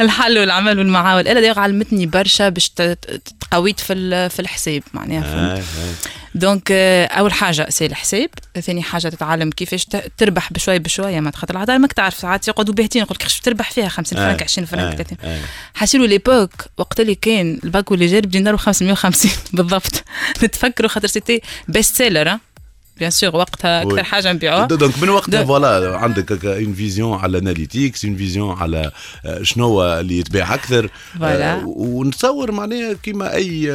الحل 0.00 0.38
والعمل 0.38 0.78
والمعاول 0.78 1.28
ألا 1.28 1.40
دايوغ 1.40 1.58
علمتني 1.58 2.06
برشا 2.06 2.48
باش 2.48 2.72
تقويت 3.50 3.80
في 3.80 4.28
في 4.28 4.40
الحساب 4.40 4.82
معناها 4.94 5.62
دونك 6.34 6.72
أول 7.10 7.32
حاجة 7.32 7.66
سي 7.70 7.86
الحساب 7.86 8.28
ثاني 8.60 8.82
حاجة 8.82 9.08
تتعلم 9.08 9.50
كيفاش 9.50 9.86
تربح 10.18 10.52
بشوي 10.52 10.78
بشوية 10.78 11.20
ما 11.20 11.32
خاطر 11.34 11.54
العطاء 11.54 11.78
ماك 11.78 11.92
تعرف 11.92 12.14
ساعات 12.14 12.48
يقعدوا 12.48 12.74
باهتين 12.74 13.02
يقول 13.02 13.16
لك 13.20 13.28
تربح 13.42 13.70
فيها 13.70 13.88
50 13.88 14.18
فرنك 14.18 14.42
20 14.42 14.66
فرنك 14.66 15.02
30 15.02 15.18
حاسيلو 15.74 16.04
l'époque 16.04 16.52
وقت 16.78 17.00
اللي 17.00 17.14
كان 17.14 17.60
ال 17.64 17.69
pack 17.69 17.90
واللي 17.90 18.20
بدينا 18.20 18.56
550 18.56 19.30
بالضبط. 19.52 20.04
نتفكروا 20.44 20.88
خاطر 20.88 21.08
c'était 21.08 21.40
best-seller 21.68 22.38
bien 22.98 23.10
sûr 23.10 23.36
وقتها 23.36 23.82
أكثر 23.82 24.02
حاجة 24.02 24.32
نبيعوها. 24.32 24.66
donc 24.66 25.02
من 25.02 25.08
وقتها 25.08 25.44
voilà 25.44 25.96
عندك 25.96 26.44
une 26.44 26.74
vision 26.74 27.18
على 27.18 27.38
ال 27.38 27.45
analytics 27.45 28.04
une 28.04 28.16
vision 28.16 28.56
على 28.58 28.90
شنو 29.42 29.82
اللي 29.82 30.18
يتباع 30.18 30.54
أكثر. 30.54 30.90
voilà 31.18 31.62
ونتصور 31.64 32.52
معناها 32.52 32.92
كيما 32.92 33.34
أي 33.34 33.68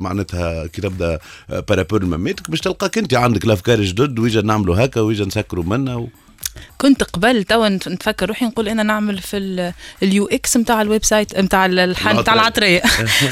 معناتها 0.00 0.66
كي 0.66 0.80
تبدأ 0.80 1.18
par 1.48 1.65
rapport 1.65 2.04
مماتك 2.04 2.50
باش 2.50 2.60
تلقاك 2.60 2.98
أنت 2.98 3.14
عندك 3.14 3.44
الأفكار 3.44 3.82
جدد 3.82 4.18
ويجا 4.18 4.40
نعملوا 4.40 4.84
هكا 4.84 5.00
ويجا 5.00 5.24
نسكروا 5.24 5.64
منها 5.64 5.96
و... 5.96 6.08
كنت 6.78 7.02
قبل 7.02 7.44
توا 7.44 7.68
نتفكر 7.68 8.28
روحي 8.28 8.44
نقول 8.44 8.68
أنا 8.68 8.82
نعمل 8.82 9.18
في 9.18 9.72
ال 10.02 10.26
UX 10.26 10.56
نتاع 10.56 10.82
ال 10.82 11.04
website 11.04 11.38
نتاع 11.38 11.66
نتاع 11.66 12.34
العطرية. 12.34 12.82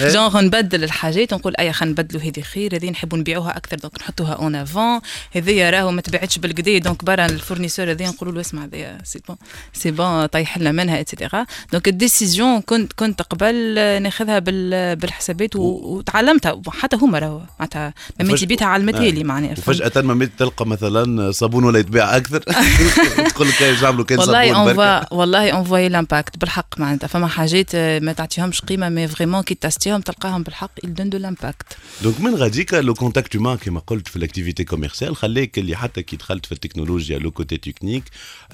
جونغ 0.02 0.40
نبدل 0.46 0.84
الحاجات 0.84 1.32
ونقول 1.32 1.56
اي 1.56 1.72
خلينا 1.72 1.92
نبدلوا 1.92 2.22
هذه 2.22 2.40
خير 2.40 2.76
هذه 2.76 2.90
نحبوا 2.90 3.18
نبيعوها 3.18 3.56
أكثر 3.56 3.76
donc 3.76 3.98
نحطوها 4.00 4.32
en 4.32 4.54
avant 4.54 5.00
هذه 5.32 5.70
راهو 5.70 5.90
ما 5.90 6.00
تبعتش 6.00 6.38
بالكدا 6.38 6.78
donc 6.78 7.04
برا 7.04 7.26
ال 7.26 7.32
fournisseur 7.32 7.90
هذه 7.90 8.08
نقولوا 8.08 8.34
له 8.34 8.40
اسمع 8.40 8.64
هذه 8.64 8.98
c'est 9.04 9.20
bon 9.28 9.36
c'est 9.72 9.90
bon 9.90 10.26
طيح 10.26 10.58
لنا 10.58 10.72
منها 10.72 11.00
et 11.00 11.12
cetera 11.12 11.46
donc 11.72 11.88
ال 11.88 11.96
décision 11.96 12.60
كنت 12.60 12.92
كنت 12.92 13.22
قبل 13.22 13.74
ناخذها 14.02 14.38
بالحسابات 14.94 15.56
وتعلمتها. 15.56 16.62
حتى 16.68 16.96
هما 16.96 17.18
راهو 17.18 17.40
معناتها 17.58 17.94
مامتي 18.20 18.46
بيتها 18.46 18.66
علمتها 18.66 19.10
لي 19.10 19.24
معناها 19.24 19.52
وفجأة 19.52 20.02
مامتي 20.02 20.32
تلقى 20.38 20.66
مثلا 20.66 21.30
صابون 21.30 21.64
ولا 21.64 21.78
يتباع 21.78 22.16
أكثر. 22.16 22.44
تقول 23.34 23.48
لك 23.48 23.82
نعملوا 23.82 24.04
كان 24.04 24.18
والله 24.18 24.56
on 24.56 24.74
voit 24.74 25.14
والله 25.14 25.50
on 25.50 25.64
voit 25.64 25.88
l'impact 25.88 26.38
بالحق 26.38 26.80
معناتها. 26.80 27.06
فما 27.06 27.26
حاجات 27.26 27.76
ما 27.76 28.12
تعطيهمش 28.12 28.60
قيمة 28.60 28.88
mais 28.88 29.08
vraiment 29.08 29.42
كي 29.42 29.54
تستيهم 29.54 30.00
تلقاهم 30.00 30.42
بالحق 30.42 30.70
ils 30.84 30.94
donnent 30.94 31.10
de 31.10 31.18
l'impact 31.18 31.76
donc 32.02 32.20
من 32.20 32.34
غاديك 32.34 32.74
le 32.74 32.94
contact 32.94 33.36
humain 33.36 33.56
كما 33.56 33.80
قلت 33.80 34.08
في 34.08 34.16
ال 34.16 34.22
activité 34.22 34.64
commerciale 34.64 35.16
خليك 35.16 35.58
اللي 35.58 35.76
حتى 35.76 36.02
كي 36.02 36.16
دخلت 36.16 36.46
في 36.46 36.52
التكنولوجيا 36.52 37.18
le 37.18 37.30
côté 37.30 37.56
technique 37.56 38.04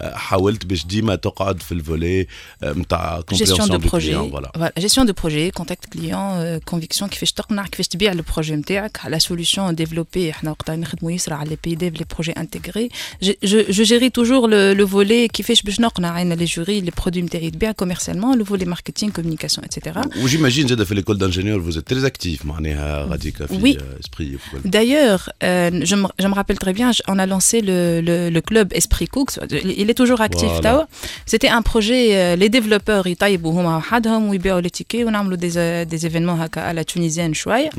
حاولت 0.02 0.66
باش 0.66 0.86
ديما 0.86 1.14
تقعد 1.14 1.62
في 1.62 1.72
ال 1.72 1.81
volet 1.81 2.26
نتاع 2.64 3.20
compréhension 3.20 3.68
de 3.68 3.88
projet 3.88 4.14
voilà 4.14 4.72
gestion 4.78 5.06
de 5.06 5.12
projet 5.12 5.50
contact 5.50 5.92
client 5.92 6.58
conviction 6.58 7.10
كيفاش 7.10 7.32
تقنع 7.32 7.66
كيفاش 7.66 7.88
تبيع 7.88 8.12
ال 8.12 8.19
projet 8.19 8.56
نتاعك 8.56 9.00
على 9.04 9.18
solutions 9.18 9.74
développées 9.74 10.30
إحنا 10.30 10.50
وقتها 10.50 10.76
نخدموا 10.76 11.12
يسرى 11.12 11.34
على 11.34 11.50
les 11.50 11.58
PIDEV 11.64 11.94
les 11.94 12.06
projets 12.14 12.32
intégrés 12.32 12.88
je 13.22 13.82
gérais 13.82 14.10
toujours 14.10 14.45
le 14.48 14.86
volet 14.86 15.28
كيفاش 15.28 15.62
باش 15.62 15.80
نقنع 15.80 16.22
أنا 16.22 16.34
les 16.34 16.44
jurys 16.44 16.80
les 16.80 16.92
produits 17.02 17.22
نتاعي 17.22 17.46
يتباع 17.46 17.72
commercialement 17.72 18.38
le 18.38 18.44
volet 18.44 18.64
marketing 18.64 19.12
communication 19.12 19.64
et 19.64 19.74
cetera 19.74 20.02
و 20.22 20.27
j'imagine 20.27 20.68
زاد 20.68 20.82
في 20.82 20.94
l'école 20.94 21.18
d'ingénieurs 21.18 21.62
vous 21.62 21.78
êtes 21.78 21.92
très 21.92 22.06
active 22.06 22.44
معناها 22.44 23.04
غاديك 23.04 23.36
في 23.46 23.78
اسبري 24.00 24.38
D'ailleurs, 24.64 25.22
euh, 25.28 25.70
je, 25.90 25.94
me, 26.00 26.06
je 26.22 26.26
me 26.30 26.34
rappelle 26.40 26.58
très 26.64 26.74
bien, 26.78 26.90
on 27.12 27.18
a 27.18 27.26
lancé 27.26 27.56
le, 27.68 27.78
le, 28.08 28.16
le 28.36 28.40
club 28.48 28.66
Esprit 28.80 29.08
Cooks. 29.14 29.34
Il 29.82 29.86
est 29.90 29.98
toujours 30.02 30.20
actif. 30.20 30.48
Voilà. 30.48 30.88
C'était 31.32 31.52
un 31.58 31.62
projet, 31.70 32.02
euh, 32.12 32.36
les 32.42 32.50
développeurs, 32.56 33.06
ils 33.06 33.16
taillent 33.16 33.36
هما 33.44 33.76
وحدهم 33.76 34.28
ويبيعوا 34.28 34.60
les 34.60 34.68
tickets 34.68 35.04
ونعملوا 35.04 35.36
des 35.36 35.48
des 35.84 36.06
événements 36.06 36.40
هكا 36.40 36.60
à 36.60 36.68
la 36.68 36.84
tunisienne 36.84 37.34
شوية 37.34 37.70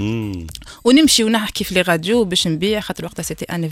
ونمشي 0.84 1.24
ونحكي 1.24 1.64
في 1.64 1.74
les 1.74 1.82
radios 1.82 2.24
باش 2.24 2.48
نبيع 2.48 2.80
خاطر 2.80 3.06
وقتها 3.06 3.24
سيتي 3.24 3.46
ان 3.46 3.64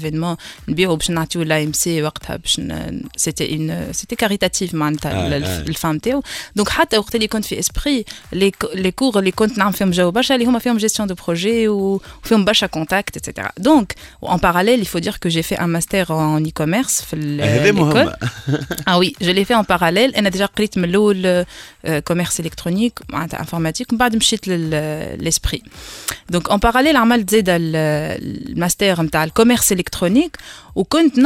ايفينمون 2.85 2.91
نبيعوا 2.91 2.91
باش 2.91 2.91
نعطيو 2.91 2.91
لا 2.91 2.91
ام 2.91 2.91
سي 2.91 2.91
وقتها 2.91 2.91
باش 2.91 3.15
c'était 3.15 3.55
un 3.55 3.93
c'était 3.93 4.15
caritatif 4.15 4.73
معناتها 4.73 5.37
الفام 5.37 5.99
تاعو 5.99 6.23
donc 6.55 6.69
حتى 6.69 6.97
وقت 6.97 7.15
اللي 7.15 7.27
كنت 7.27 7.45
في 7.45 7.59
اسبري 7.59 8.05
les 8.33 8.91
cours 8.91 9.19
اللي 9.19 9.31
كنت 9.31 9.57
نعمل 9.57 9.73
فيهم 9.73 9.91
جو 9.91 10.11
برشا 10.11 10.35
اللي 10.35 10.45
هما 10.45 10.59
فيهم 10.59 10.77
gestion 10.77 11.07
de 11.07 11.15
projet 11.15 11.67
وفيهم 11.67 12.45
برشا 12.45 12.67
contact 12.67 13.17
et 13.17 13.26
cetera 13.26 13.51
donc 13.57 13.95
en 14.25 14.37
parallèle 14.37 14.79
il 14.79 14.87
faut 14.87 14.99
dire 14.99 15.19
que 15.19 15.29
j'ai 15.29 15.43
fait 15.43 15.59
un 15.59 15.67
master 15.67 16.11
en 16.11 16.43
e-commerce 16.43 17.01
في 17.01 17.15
l'école. 17.15 18.15
Ah 18.89 18.97
oui 18.99 19.15
je 19.21 19.31
l'ai 19.31 19.45
fait 19.45 19.55
en 19.55 19.63
parallèle. 19.63 20.17
أنا 20.17 20.29
déjà 20.29 20.45
قريت 20.45 20.77
من 20.77 20.83
الأول 20.83 21.45
commerce 21.87 22.39
électronique 22.39 22.99
معناتها 23.09 23.39
informatique 23.39 23.91
ومن 23.91 23.97
بعد 23.97 24.15
مشيت 24.15 24.47
للاسبري 24.47 25.61
donc 26.29 26.51
en 26.51 26.57
parallèle 26.57 26.95
عملت 26.95 27.29
زيد 27.29 27.45
الماستر 27.49 29.01
نتاع 29.01 29.23
ال 29.23 29.29
commerce 29.29 29.71
électronique 29.71 30.37
وكنت 30.75 31.19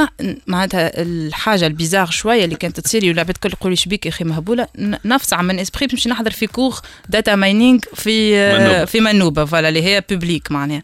معناتها 0.48 1.02
الحاجة 1.02 1.68
ال 1.68 1.72
bizarre 1.73 2.06
شوية 2.06 2.46
اللي 2.46 2.56
كانت 2.56 2.80
تصير 2.80 3.06
والعباد 3.06 3.30
الكل 3.36 3.50
يقولوا 3.50 3.76
شبيك 3.76 4.06
يا 4.06 4.12
أخي 4.12 4.24
مهبولة 4.24 4.68
نفصع 5.06 5.42
من 5.42 5.60
إسبري 5.60 5.88
باش 5.88 6.08
نحضر 6.08 6.32
في 6.32 6.48
cours 6.48 6.76
data 7.10 7.36
mining 7.36 7.80
في 7.94 8.34
منوبة. 8.54 8.86
في 8.86 9.00
منوبة 9.00 9.46
voilà 9.46 9.70
اللي 9.70 9.84
هي 9.84 10.04
publique 10.10 10.52
معناها 10.52 10.84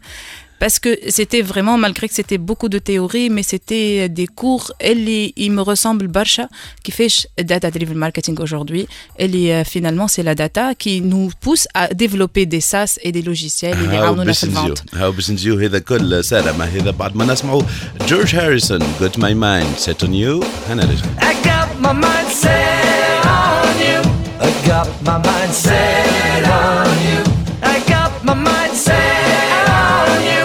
parce 0.61 0.77
que 0.77 0.91
c'était 1.09 1.41
vraiment, 1.41 1.75
malgré 1.85 2.07
que 2.07 2.13
c'était 2.13 2.37
beaucoup 2.37 2.69
de 2.69 2.77
théorie, 2.77 3.31
mais 3.31 3.41
c'était 3.41 4.09
des 4.09 4.27
cours, 4.27 4.71
et 4.79 5.33
ils 5.35 5.51
me 5.51 5.63
ressemblent 5.71 6.07
Barsha, 6.07 6.49
qui 6.83 6.91
fait 6.91 7.07
Data 7.51 7.71
Driven 7.71 7.97
Marketing 7.97 8.37
aujourd'hui. 8.39 8.87
Et 9.17 9.63
finalement, 9.65 10.07
c'est 10.07 10.21
la 10.21 10.35
data 10.35 10.75
qui 10.75 11.01
nous 11.01 11.31
pousse 11.41 11.67
à 11.73 11.87
développer 11.87 12.45
des 12.45 12.61
SaaS 12.61 12.99
et 13.01 13.11
des 13.11 13.23
logiciels 13.23 13.77
et 13.83 13.87
les 13.87 13.97
ramener 13.97 14.33
في 14.33 14.43
الفente. 14.43 14.83
هاو 14.93 15.11
باش 15.11 15.31
نجيو 15.31 15.59
هذا 15.59 15.79
كل 15.79 16.23
سارة 16.23 16.51
ما 16.51 16.65
هذا 16.65 16.91
بعد 16.91 17.15
ما 17.15 17.25
نسمعوا 17.25 17.61
جورج 18.07 18.35
هاريسون 18.35 18.79
Got 18.79 19.17
My 19.17 19.33
Mind 19.33 19.79
Set 19.85 20.03
On 20.03 20.13
You 20.13 20.45
هنا 20.69 20.83
رجع 20.83 21.05
I 21.19 21.33
got 21.45 21.81
my 21.81 21.93
mind 21.93 22.31
set 22.43 23.25
on 23.25 23.79
you 23.79 24.01
I 24.41 24.67
got 24.67 24.87
my 25.07 25.17
mind 25.27 25.53
set 25.53 26.45
on 26.45 26.89
you 27.07 27.21
I 27.63 27.77
got 27.93 28.13
my 28.27 28.35
mind 28.47 28.75
set 28.85 29.69
on 29.69 30.21
you 30.29 30.41
got 30.41 30.43
my 30.43 30.44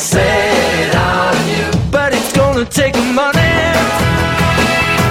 set 0.00 0.94
on 0.96 1.36
you? 1.48 1.90
But 1.90 2.14
it's 2.14 2.32
gonna 2.32 2.64
take 2.64 2.96
money 3.14 3.79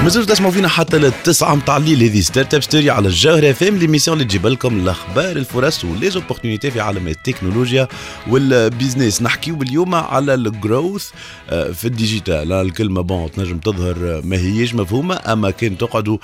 مازلتوا 0.03 0.33
تسمعوا 0.35 0.51
فينا 0.51 0.67
حتى 0.67 0.97
للتسعة 0.97 1.55
متاع 1.55 1.77
الليل 1.77 2.03
هذه 2.03 2.21
ستارت 2.21 2.53
أب 2.53 2.63
ستوري 2.63 2.89
على 2.89 3.07
الجوهرة 3.07 3.51
فام 3.51 3.77
ليميسيون 3.77 4.17
اللي 4.17 4.27
تجيب 4.27 4.47
لكم 4.47 4.79
الأخبار 4.79 5.31
الفرص 5.37 5.85
وليزوبورتينيتي 5.85 6.71
في 6.71 6.81
عالم 6.81 7.07
التكنولوجيا 7.07 7.87
وال 8.29 8.48
business 8.48 9.21
نحكيو 9.21 9.61
اليوم 9.61 9.95
على 9.95 10.33
ال 10.33 10.44
growth 10.44 11.09
في 11.49 11.85
ال 11.85 11.94
digital 11.94 12.51
الكلمة 12.53 13.01
bon 13.01 13.31
تنجم 13.31 13.57
تظهر 13.57 14.21
ما 14.23 14.37
هيش 14.37 14.75
مفهومة 14.75 15.19
أما 15.27 15.51
كان 15.51 15.77
تقعدوا 15.77 16.17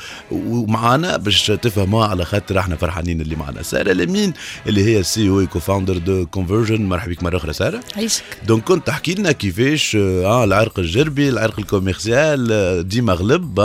معنا 0.67 1.17
باش 1.17 1.47
تفهموها 1.47 2.07
على 2.07 2.25
خاطر 2.25 2.59
إحنا 2.59 2.75
فرحانين 2.75 3.21
اللي 3.21 3.35
معنا 3.35 3.61
سارة 3.61 3.91
لمين 3.93 4.33
اللي 4.67 4.83
هي 4.85 4.99
ال 4.99 5.07
CEO 5.07 5.29
co-founder 5.29 5.97
de 5.97 6.25
كونفرجن 6.25 6.81
مرحبا 6.81 7.11
بك 7.13 7.23
مرة 7.23 7.37
أخرى 7.37 7.53
سارة. 7.53 7.79
عيشك. 7.97 8.23
donc 8.47 8.63
كنت 8.63 8.87
تحكي 8.87 9.13
لنا 9.13 9.31
كيفاش 9.31 9.95
آه 9.95 10.43
العرق 10.43 10.79
الجربي 10.79 11.29
العرق 11.29 11.59
ال 11.59 11.71
commercial 11.71 12.87
ديما 12.87 13.13
غلب 13.13 13.64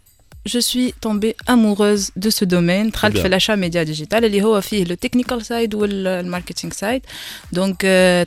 je 0.45 0.59
suis 0.59 0.93
tombée 0.99 1.35
amoureuse 1.45 2.11
de 2.15 2.29
ce 2.29 2.45
domaine. 2.45 2.91
Je 3.03 3.21
fais 3.21 3.29
l'achat 3.29 3.55
média 3.55 3.85
digital. 3.85 4.25
Il 4.25 4.35
y 4.35 4.39
a 4.39 4.85
le 4.85 4.97
technical 4.97 5.43
side 5.43 5.73
ou 5.75 5.85
le 5.85 6.23
marketing 6.23 6.71
side. 6.71 7.03
Donc, 7.51 7.83
euh, 7.83 8.25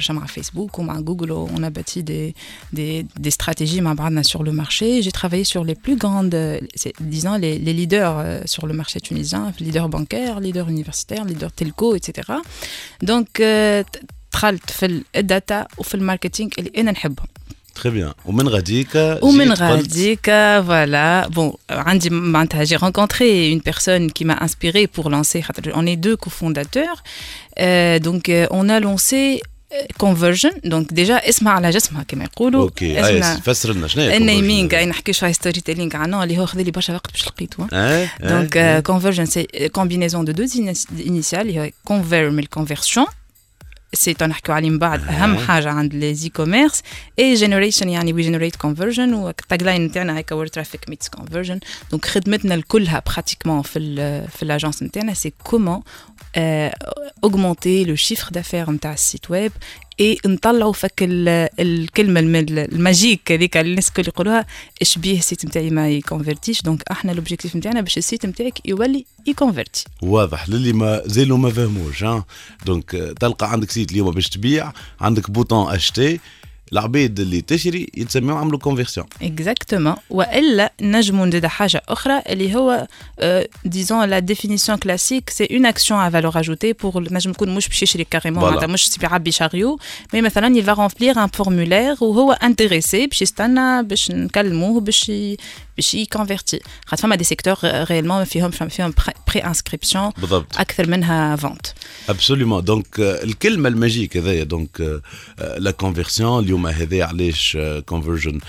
je 0.00 0.04
suis 0.04 0.12
Facebook 0.26 0.78
ou 0.78 0.82
Google. 1.02 1.32
On 1.32 1.62
a 1.62 1.70
bâti 1.70 2.02
des, 2.02 2.34
des, 2.72 3.06
des 3.18 3.30
stratégies 3.30 3.82
sur 4.22 4.42
le 4.42 4.52
marché. 4.52 5.02
J'ai 5.02 5.12
travaillé 5.12 5.44
sur 5.44 5.64
les 5.64 5.74
plus 5.74 5.96
grandes, 5.96 6.34
disons, 7.00 7.36
les, 7.36 7.58
leaders 7.58 8.18
euh, 8.18 8.40
sur 8.46 8.66
le 8.66 8.74
marché 8.74 9.00
tunisien, 9.00 9.52
leader 9.60 9.88
bancaire, 9.88 10.40
leader 10.40 10.68
universitaire, 10.68 11.24
leader 11.24 11.52
telco, 11.52 11.94
etc. 11.94 12.32
Donc, 13.02 13.40
euh, 13.40 13.84
je 14.32 14.86
suis 14.86 15.04
data 15.22 15.68
ou 15.76 15.82
le 15.92 16.04
marketing 16.04 16.50
et 16.56 16.82
je 16.82 17.39
Très 17.80 17.90
bien. 17.90 18.14
ومن 18.24 18.48
غاديك 18.48 19.18
ومن 19.22 19.52
غاديك 19.52 20.26
voilà. 20.66 21.28
Bon 21.30 21.56
عندي 21.70 22.10
معناتها 22.10 22.64
j'ai 22.64 22.76
rencontré 22.76 23.50
une 23.50 23.62
personne 23.62 24.12
qui 24.12 24.24
m'a 24.24 24.36
inspiré 24.40 24.86
pour 24.86 25.10
lancer 25.10 25.44
on 25.74 25.86
est 25.86 25.96
deux 25.96 26.16
cofondateurs. 26.16 27.02
Euh, 27.60 27.98
donc 27.98 28.28
euh, 28.28 28.46
on 28.50 28.68
a 28.68 28.80
lancé 28.80 29.40
كونفرجن 29.98 30.50
donc 30.64 30.92
déjà 30.92 31.14
اسمها 31.28 31.52
على 31.52 31.70
جسمها 31.70 32.02
كما 32.02 32.24
يقولوا 32.24 32.62
OK 32.62 33.00
اسمها 33.00 33.40
فسر 33.40 33.72
لنا 33.72 33.86
شنو 33.86 34.02
هي 34.02 34.16
ال 34.16 34.25
naming 34.25 34.78
اي 34.78 34.86
نحكي 34.86 35.12
شوية 35.12 35.32
storytelling 35.32 35.96
عنه 35.96 36.22
اللي 36.22 36.38
هو 36.38 36.46
خذ 36.46 36.62
لي 36.62 36.70
برشا 36.70 36.94
وقت 36.94 37.12
باش 37.12 37.26
لقيته 37.26 37.66
donc 38.20 38.82
كونفرجن 38.86 39.26
c'est 39.26 39.68
combinaison 39.72 40.24
de 40.24 40.32
deux 40.32 40.46
initiales 41.06 41.40
اللي 41.40 41.60
هو 41.60 41.70
conver 41.84 42.30
من 42.30 42.38
ال 42.38 42.44
conversion 42.44 43.06
سي 43.94 44.14
تنحكيو 44.14 44.54
عليه 44.54 44.70
من 44.70 44.78
بعد 44.78 45.08
اهم 45.08 45.38
حاجة 45.38 45.70
عند 45.70 45.94
les 45.94 46.28
e-commerces 46.28 46.82
et 47.18 47.34
generation 47.34 47.88
يعني 47.88 48.12
we 48.12 48.22
generate 48.22 48.56
conversion 48.56 49.14
وال 49.14 49.62
tagline 49.62 49.84
نتاعنا 49.84 50.18
هيك 50.18 50.32
where 50.32 50.46
traffic 50.46 50.88
meets 50.88 51.08
conversion 51.08 51.60
donc 51.90 52.04
خدمتنا 52.04 52.54
الكلها 52.54 53.02
pratiquement 53.06 53.62
في 53.62 53.78
ال 53.78 54.28
في 54.28 54.42
ال 54.42 54.48
agence 54.48 54.82
نتاعنا 54.82 55.14
c'est 55.14 55.32
comment 55.44 55.82
augmenter 57.22 57.84
le 57.84 57.96
chiffre 57.96 58.30
d'affaires 58.30 58.70
نتاع 58.70 58.92
ال 58.92 59.00
site 59.00 59.30
web 59.30 59.52
اي 60.00 60.18
نطلعوا 60.26 60.72
فك 60.72 60.92
الكلمة 61.02 62.20
ال 62.20 62.34
magique 62.34 63.32
هذيك 63.32 63.56
الناس 63.56 63.88
الكل 63.88 64.08
يقولوها 64.08 64.46
إيش 64.80 64.98
بيه 64.98 65.18
ال 65.18 65.23
site 65.23 65.44
نتاعي 65.44 65.70
ما 65.70 65.90
يكونفرتيش 65.90 66.62
donc 66.62 66.82
أحنا 66.90 67.12
l'objectif 67.12 67.56
نتاعنا 67.56 67.80
باش 67.80 67.98
ال 67.98 68.04
site 68.04 68.26
نتاعك 68.26 68.66
يولي 68.66 69.04
يكونفرتي 69.26 69.84
واضح 70.02 70.48
للي 70.48 70.72
ما 70.72 71.02
زالوا 71.06 71.38
ما 71.38 71.50
فهموش 71.50 72.04
donc 72.66 72.90
تلقى 73.20 73.52
عندك 73.52 73.70
site 73.70 73.92
اليوم 73.92 74.10
باش 74.10 74.28
تبيع 74.28 74.72
عندك 75.00 75.30
bouton 75.30 75.74
acheter 75.74 76.20
العبيد 76.72 77.20
اللي 77.20 77.40
تشري 77.40 77.86
يتسميو 77.94 78.36
عملوا 78.36 78.58
conversion 78.58 79.06
exactement 79.22 79.94
والا 80.10 80.72
نجموا 80.80 81.26
نزيد 81.26 81.46
حاجة 81.46 81.82
أخرى 81.88 82.22
اللي 82.28 82.54
هو 82.56 82.86
disons 83.64 84.04
la 84.08 84.18
définition 84.18 84.78
classique 84.78 85.30
c'est 85.30 85.48
une 85.52 85.66
action 85.66 86.00
à 86.00 86.10
valeur 86.10 86.40
ajoutée 86.40 86.72
بور 86.72 87.12
نجم 87.12 87.30
يكون 87.30 87.54
مش 87.54 87.68
باش 87.68 87.82
يشري 87.82 88.04
carrément 88.04 88.42
معناتها 88.44 88.66
مش 88.66 88.90
يعبي 89.02 89.32
chariot 89.32 89.78
mais 90.14 90.22
مثلا 90.22 90.56
il 90.56 90.64
va 90.64 90.72
remplir 90.72 91.24
un 91.24 91.26
formulaire 91.26 91.96
وهو 92.00 92.32
intéressé 92.32 93.06
باش 93.06 93.22
يستنى 93.22 93.82
باش 93.82 94.10
نكلموه 94.10 94.80
باش 94.80 95.12
باش 95.80 95.94
يكونفيرتي 95.94 96.60
خاطر 96.86 97.02
فما 97.02 97.16
des 97.16 97.24
secteurs 97.24 97.56
réellement 97.64 98.24
فيهم 98.24 98.50
فيهم 98.50 98.94
pré-inscription 99.28 100.10
بالضبط. 100.18 100.58
أكثر 100.58 100.88
منها 100.88 101.36
vente 101.36 101.66
absolument 102.08 102.64
donc 102.64 102.86
الكلمة 102.98 103.68
ال 103.68 103.74
magique 103.74 104.16
هذايا 104.16 104.44
donc 104.44 105.02
la 105.56 105.70
conversion 105.70 106.44
اليوم 106.44 106.66
هذا 106.66 107.04
علاش 107.04 107.58
كونفرجن 107.86 108.40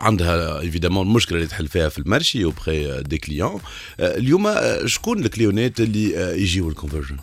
عندها 0.00 0.60
évidemment 0.60 1.06
المشكلة 1.06 1.38
اللي 1.38 1.48
تحل 1.48 1.68
فيها 1.68 1.88
في 1.88 1.98
ال 1.98 2.05
marché 2.05 2.44
auprès 2.44 3.02
des 3.02 3.18
clients 3.18 3.60
اليوم 4.00 4.54
شكون 4.86 5.24
الكليونات 5.24 5.80
اللي 5.80 6.12
يجيو 6.42 6.68
الكونفرجن 6.68 7.16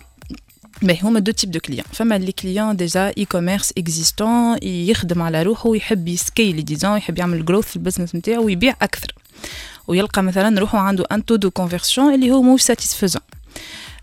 باهي 0.81 0.99
هما 1.01 1.19
deux 1.19 1.31
types 1.31 1.51
de 1.51 1.59
clients 1.59 1.85
فما 1.93 2.17
les 2.17 2.31
clients 2.31 3.13
déjà 3.17 3.25
e-commerce 3.25 3.73
existants 3.77 4.57
يخدم 4.63 5.21
على 5.21 5.43
روحه 5.43 5.69
ويحب 5.69 6.07
يسكيلي 6.07 6.61
disons 6.61 6.97
يحب 6.97 7.17
يعمل 7.17 7.45
growth 7.45 7.67
في 7.67 7.75
ال 7.75 7.80
business 7.80 8.15
نتاعو 8.15 8.45
ويبيع 8.45 8.75
أكثر. 8.81 9.13
ويلقى 9.87 10.23
مثلا 10.23 10.59
روحه 10.59 10.79
عنده 10.79 11.05
un 11.11 11.25
taux 11.25 11.35
de 11.35 11.51
conversion 11.51 12.13
اللي 12.13 12.31
هو 12.31 12.41
موش 12.41 12.61
satisfaisant 12.61 13.21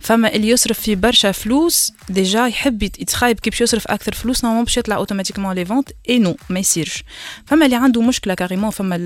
فما 0.07 0.35
اللي 0.35 0.49
يصرف 0.49 0.81
في 0.81 0.95
برشا 0.95 1.33
فلوس 1.33 1.93
déjà 2.09 2.47
يحب 2.47 2.83
يتخايب 2.83 3.41
كي 3.41 3.51
باش 3.51 3.61
يصرف 3.61 3.89
أكثر 3.89 4.13
فلوس 4.13 4.45
normal 4.45 4.65
باش 4.65 4.77
يطلع 4.77 4.97
automatiquement 4.97 5.55
les 5.55 5.65
ventes 5.65 5.89
et 6.09 6.19
non 6.19 6.37
ما 6.51 6.61
يصيرش. 6.61 7.05
فما 7.47 7.65
اللي 7.65 7.77
عنده 7.77 8.03
مشكلة 8.03 8.35
carrément 8.35 8.71
فما 8.71 8.97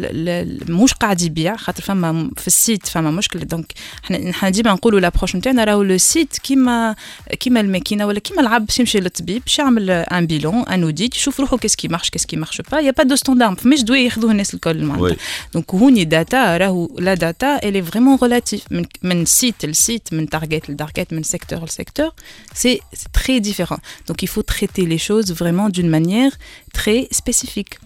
مش 0.69 0.93
قاعد 0.95 1.23
يبيع 1.23 1.57
خاطر 1.57 1.83
فما 1.83 2.31
في 2.37 2.47
ال 2.47 2.55
site 2.55 2.87
فما 2.87 3.11
مشكلة. 3.11 3.43
donc 3.43 3.73
إحنا 4.05 4.31
إحنا 4.31 4.49
ديما 4.51 4.73
نقولوا 4.73 5.01
l'approche 5.01 5.37
نتاعنا 5.37 5.65
راهو 5.65 5.83
le 5.83 5.99
site 5.99 6.39
كيما 6.39 6.95
كيما 7.41 7.61
الماكينة 7.61 8.07
ولا 8.07 8.19
كيما 8.19 8.41
العبد 8.41 8.67
باش 8.67 8.79
يمشي 8.79 9.01
للطبيب 9.01 9.43
باش 9.43 9.59
يعمل 9.59 9.91
un 9.91 10.27
bilan 10.27 10.63
un 10.69 10.83
audit 10.83 11.17
يشوف 11.17 11.41
روحه 11.41 11.57
qu'est-ce 11.59 11.81
qui 11.81 11.89
marche 11.89 12.11
qu'est-ce 12.11 12.30
qui 12.30 12.37
marche 12.37 12.61
pas 12.73 12.81
y 12.81 12.91
a 12.91 12.94
pas 12.94 13.03
de 13.03 13.17
standard 13.17 13.55
فماش 13.55 13.81
دواء 13.83 13.99
ياخذوه 13.99 14.31
الناس 14.31 14.55
الكل 14.55 14.85
معناتها. 14.85 15.17
donc 15.55 15.75
هوني 15.75 16.05
data 16.05 16.57
راهو 16.57 16.89
la 16.99 17.15
data 17.15 17.69
elle 17.69 17.77
est 17.77 17.83
vraiment 17.83 18.19
relative 18.23 18.63
من 18.71 18.85
من 19.03 19.25
site 19.25 19.65
ل 19.67 19.75
site 19.75 20.09
من 20.13 20.29
target 20.29 20.71
market, 20.91 21.25
secteur 21.25 21.61
le 21.61 21.69
secteur, 21.69 22.15
c'est 22.55 22.81
très 23.13 23.41
différent. 23.41 23.79
Donc 24.07 24.23
il 24.23 24.29
faut 24.29 24.43
traiter 24.43 24.87
les 24.87 24.99
choses 24.99 25.33
vraiment 25.33 25.69
d'une 25.69 25.89
manière 25.89 26.33
très 26.73 27.09
spécifique. 27.11 27.79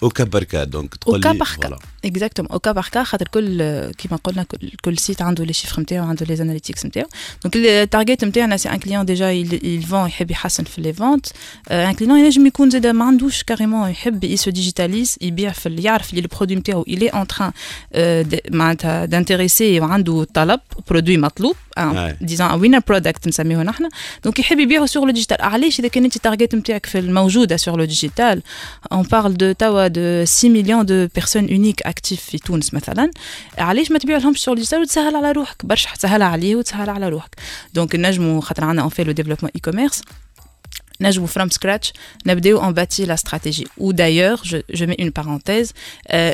Au 0.00 0.10
cas 0.10 0.26
par 0.26 0.46
cas, 0.46 0.66
donc. 0.66 0.94
Au 1.06 1.18
cas 1.18 1.34
par 1.34 1.58
cas. 1.58 1.76
Exactement 2.06 2.46
au 2.46 2.58
cas 2.58 2.72
par 2.72 2.88
cas 2.88 3.04
خاطر 3.04 3.28
كل 3.28 3.62
كيما 3.90 4.16
قلنا 4.24 4.42
كل, 4.42 4.70
كل 4.84 4.98
site 4.98 5.22
عنده 5.22 5.44
les 5.44 5.52
chiffres 5.52 5.82
نتاعو 5.82 6.06
عنده 6.06 6.26
les 6.26 6.42
analytics 6.42 6.86
نتاعو 6.86 7.06
donc 7.42 7.56
ال 7.56 7.66
target 7.66 8.24
نتاعنا 8.24 8.56
c'est 8.56 8.68
un 8.68 8.76
client 8.76 9.04
déjà 9.04 9.30
qui 9.30 9.63
vend 9.63 10.06
يحب 10.06 10.30
يحسن 10.30 10.64
في 10.64 10.80
les 10.80 10.92
ventes 10.92 11.26
un 11.70 11.92
client 11.92 12.18
ينجم 12.18 12.46
يكون 12.46 12.70
زاد 12.70 12.86
ما 12.86 13.04
عندوش 13.04 13.42
carrément 13.42 13.90
يحب 13.90 14.24
se 14.24 14.50
digitaliser 14.50 15.16
يبيع 15.20 15.50
في 15.50 15.76
يعرف 15.76 16.10
اللي 16.10 16.20
ال 16.20 16.25
produit 16.25 16.56
نتاعو 16.56 16.82
il 16.82 17.08
est 17.08 17.19
en 17.19 17.26
train 17.26 17.52
معناتها 18.50 19.04
d'intéressé 19.04 19.80
وعنده 19.80 20.26
طلب 20.34 20.60
produit 20.90 21.16
مطلوب 21.16 21.56
disons 22.20 22.50
winner 22.50 22.80
product 22.88 23.28
نسميه 23.28 23.56
نحن. 23.56 23.88
donc 24.24 24.38
يحب 24.38 24.58
يبيعه 24.58 24.86
sur 24.86 25.04
le 25.06 25.10
digital 25.10 25.42
علاش 25.42 25.80
إذا 25.80 25.88
كان 25.88 26.04
أنت 26.04 26.16
ال 26.16 26.21
target 26.21 26.54
نتاعك 26.54 26.86
في 26.86 26.98
الموجودة 26.98 27.56
sur 27.56 27.78
le 27.78 27.84
digital 27.84 28.42
on 28.92 29.02
parle 29.02 29.36
de 29.36 29.52
توا 29.52 29.86
de 29.86 30.24
6 30.24 30.48
millions 30.48 30.86
de 30.86 31.08
personnes 31.14 31.48
uniques 31.48 31.86
actives 31.96 32.20
في 32.20 32.38
تونس 32.38 32.74
مثلا 32.74 33.10
علاش 33.58 33.90
ما 33.90 33.98
تبيع 33.98 34.16
لهمش 34.16 34.40
sur 34.40 34.50
le 34.50 34.56
digital 34.56 34.80
وتسهل 34.80 35.16
على 35.16 35.32
روحك 35.32 35.66
برشا 35.66 35.94
تسهل 35.94 36.22
عليه 36.22 36.56
وتسهل 36.56 36.90
على 36.90 37.08
روحك. 37.08 37.36
donc 37.74 37.96
نجموا 37.96 38.40
خاطر 38.40 38.64
عندنا 38.64 38.82
on 38.82 38.90
fait 38.90 39.04
le 39.04 39.12
développement 39.12 39.50
e-commerce 39.54 40.02
نجموا 41.00 41.28
from 41.28 41.48
scratch 41.48 41.92
نبداو 42.26 42.74
bâtir 42.74 43.06
la 43.06 43.16
stratégie. 43.16 43.66
Ou 43.78 43.92
d'ailleurs 43.92 44.40
je, 44.44 44.56
je 44.72 44.84
mets 44.84 44.96
une 44.98 45.12
parenthèse 45.12 45.72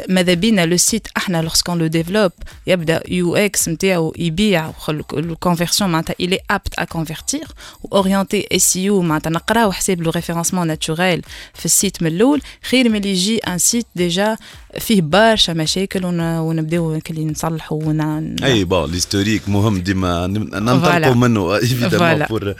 ماذا 0.08 0.34
بينا 0.34 0.66
le 0.66 0.76
site 0.76 1.08
أحنا 1.16 1.48
lorsqu'on 1.48 1.76
le 1.76 1.88
développe؟ 1.88 2.46
يبدأ 2.66 3.02
UX 3.08 3.68
نتاعو 3.68 4.14
يبيع 4.18 4.72
ال 5.12 5.19
conversion 5.19 5.90
معناتها 5.90 6.14
il 6.22 6.32
est 6.32 6.54
apte 6.54 6.82
à 6.82 6.86
convertir. 6.86 7.52
orienté 7.90 8.58
SEO 8.58 8.92
معناتها 8.92 9.30
نقراو 9.30 9.72
حساب 9.72 10.02
le 10.02 10.10
référencement 10.10 10.66
naturel 10.66 11.22
في 11.54 11.64
ال 11.64 11.72
site 11.72 12.02
من 12.02 12.08
الأول. 12.08 12.42
خير 12.62 12.88
من 12.88 12.96
اللي 12.96 13.10
يجي 13.10 13.38
un 13.38 13.58
site 13.58 13.86
déjà 13.96 14.36
فيه 14.80 15.02
برشا 15.02 15.52
مشاكل 15.52 16.04
ونبداو 16.04 17.00
كلي 17.06 17.24
نصلحوا 17.24 17.82
ون... 17.84 18.00
أي 18.44 18.64
Bon 18.64 18.90
l'historique 18.90 19.48
مهم 19.48 19.78
ديما. 19.78 20.26
ننطلقوا 20.26 21.14
منه 21.14 21.56
évidemment 21.56 22.26
pour 22.26 22.54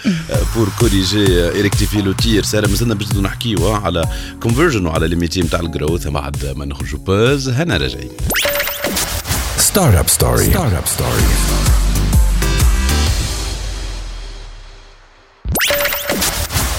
pour 0.56 0.68
corriger 0.80 1.50
et 1.50 1.60
rectifier 1.60 2.02
le 2.02 2.12
tir 2.12 2.42
سارة 2.42 2.68
مازلنا 2.68 2.94
باش 2.94 3.12
نحكيو 3.12 3.72
على 3.74 4.04
كونفرجن 4.42 4.86
وعلى 4.86 5.08
لي 5.08 5.16
ميتي 5.16 5.40
نتاع 5.40 5.60
الجروث 5.60 6.08
بعد 6.08 6.54
ما 6.56 6.64
نخرجوا 6.64 6.98
باز 6.98 7.48
هنا 7.48 7.76
راجعين. 7.76 8.10
ستارت 9.58 9.96
اب 9.96 10.08
ستوري 10.08 10.44
ستارت 10.44 10.74
اب 10.74 10.86
ستوري 10.86 11.22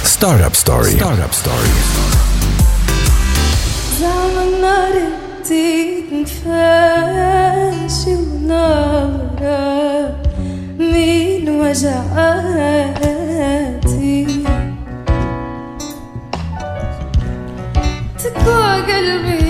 ستارت 0.03 0.41
اب 0.41 0.55
ستوري 0.55 0.91
ستارت 0.91 1.19
اب 1.19 1.33
ستوري 1.33 1.69
زمن 5.45 5.51
نار 5.51 6.01
تنفاشي 6.09 8.15
ونارا 8.15 10.15
من 10.79 11.45
وجعاتي. 11.49 12.13
تكوى 18.19 18.73
قلبي. 18.87 19.42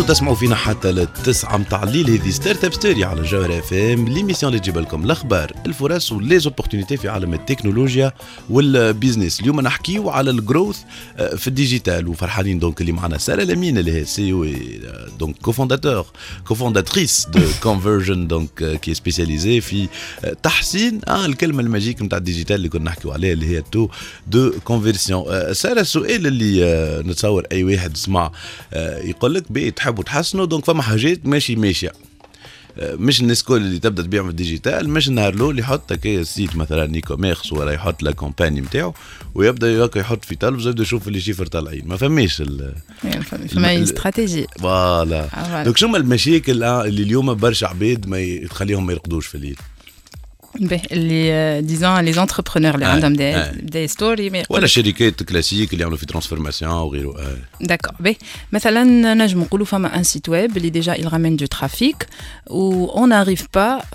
مازلتوا 0.00 0.14
تسمعوا 0.14 0.34
فينا 0.34 0.54
حتى 0.54 0.92
للتسعة 0.92 1.56
متاع 1.56 1.82
الليل. 1.82 2.10
هذه 2.10 2.30
Startup 2.30 2.72
Story 2.72 3.04
على 3.04 3.22
جوهر 3.22 3.58
إف 3.58 3.72
إم 3.72 4.08
l'émission 4.08 4.52
اللي 4.52 4.60
تجيب 4.60 4.78
لكم. 4.78 5.04
الأخبار 5.04 5.52
الفرص 5.66 6.12
و 6.12 6.17
les 6.17 6.33
opportunités 6.33 6.96
في 6.96 7.08
عالم 7.08 7.34
التكنولوجيا 7.34 8.12
وال 8.50 8.68
business 8.68 9.40
اليوم 9.40 9.60
نحكيو 9.60 10.10
على 10.10 10.30
ال 10.30 10.37
growth 10.37 10.78
آه، 11.16 11.34
في 11.34 11.48
ال 11.48 11.55
digital. 11.55 12.08
وفرحانين 12.08 12.58
donc 12.58 12.80
اللي 12.80 12.92
معنا 12.92 13.18
سارة 13.18 13.42
لامين 13.42 13.78
اللي 13.78 13.92
هي 13.92 14.04
CEO 14.04 14.32
donc 14.32 15.36
cofondateur 15.36 16.06
cofondatrice 16.48 17.26
de 17.28 17.40
كونفرجن 17.62 18.26
donc 18.26 18.80
qui 18.82 18.94
est 18.94 19.08
spécialisée 19.08 19.60
في 19.60 19.88
آه، 20.24 20.36
تحسين 20.42 21.00
آه 21.08 21.26
الكلمة 21.26 21.60
ال 21.62 21.67
magique 21.67 22.02
نتاع 22.02 22.18
ال 22.18 22.23
digital 22.23 22.56
اللي 22.56 22.68
كنا 22.68 22.84
نحكيو 22.84 23.12
عليها 23.12 23.32
اللي 23.32 23.46
هي 23.46 23.62
taux 23.72 23.88
de 24.26 24.52
conversion 24.64 25.54
سارة 25.54 25.80
السؤال 25.80 26.26
اللي 26.26 26.64
آه، 26.64 27.02
نتصور 27.02 27.46
أي 27.52 27.64
واحد 27.64 27.96
سمع 27.96 28.32
يقول 29.04 29.34
لك 29.34 29.52
بي 29.52 29.70
تحبوا 29.90 30.04
تحسنوا 30.04 30.46
donc 30.46 30.64
فما 30.64 30.82
حاجات 30.82 31.26
ماشي 31.26 31.56
ماشية. 31.56 31.92
آه، 32.78 32.94
مش 32.94 33.20
الناس 33.20 33.42
كل 33.42 33.56
اللي 33.56 33.78
تبدأ 33.78 34.02
تبيع 34.02 34.22
في 34.22 34.28
ال 34.28 34.36
digital 34.36 34.90
مش 34.90 35.08
النهار 35.08 35.34
الأول 35.34 35.58
يحط 35.58 35.92
هكا 35.92 36.22
site 36.22 36.56
مثلا 36.56 36.94
e-commerce 36.94 37.52
ولا 37.52 37.72
يحط 37.72 38.02
la 38.02 38.12
compagnie 38.12 38.60
نتاعو 38.60 38.94
ويبدأ 39.34 39.84
هكا 39.84 39.98
يحط 39.98 40.24
في 40.24 40.36
تلفز 40.36 40.66
يبدا 40.66 40.82
يشوف 40.82 41.08
les 41.08 41.20
chiffres 41.20 41.46
طالعين 41.46 41.88
ما 41.88 41.96
فماش 41.96 42.42
فما 43.48 43.82
stratégie. 43.82 44.46
Voilà. 44.58 45.28
donc 45.64 45.76
شنو 45.76 45.96
المشاكل 45.96 46.62
اللي 46.62 47.02
اليوم 47.02 47.34
برشا 47.34 47.66
عباد 47.66 48.06
ما 48.08 48.46
تخليهم 48.46 48.86
ما 48.86 48.92
يرقدوش 48.92 49.26
في 49.26 49.34
الليل؟ 49.34 49.56
اللي 50.92 51.62
disons 51.62 52.00
les 52.00 52.12
entrepreneurs 52.12 52.74
اللي 52.74 52.86
عندهم 52.86 53.12
des 53.12 53.42
des 53.62 53.86
stories 53.88 54.42
ولا 54.50 54.66
شركات 54.66 55.22
classiques 55.22 55.72
اللي 55.72 55.82
يعملوا 55.82 55.98
في 55.98 56.06
transformation 56.06 56.72
وغيره 56.72 57.36
D'accord 57.60 57.92
باهي 58.00 58.16
مثلا 58.52 59.14
نجم 59.14 59.40
نقولوا 59.40 59.66
فما 59.66 59.96
un 59.96 60.02
site 60.02 60.28
web 60.28 60.56
اللي 60.56 60.70
déjà 60.70 60.94
il 60.94 61.08
ramène 61.08 61.42
du 61.42 61.46
trafic 61.58 61.96
و 62.50 62.86
on 62.86 63.08
n'arrive 63.10 63.42
pas 63.56 63.94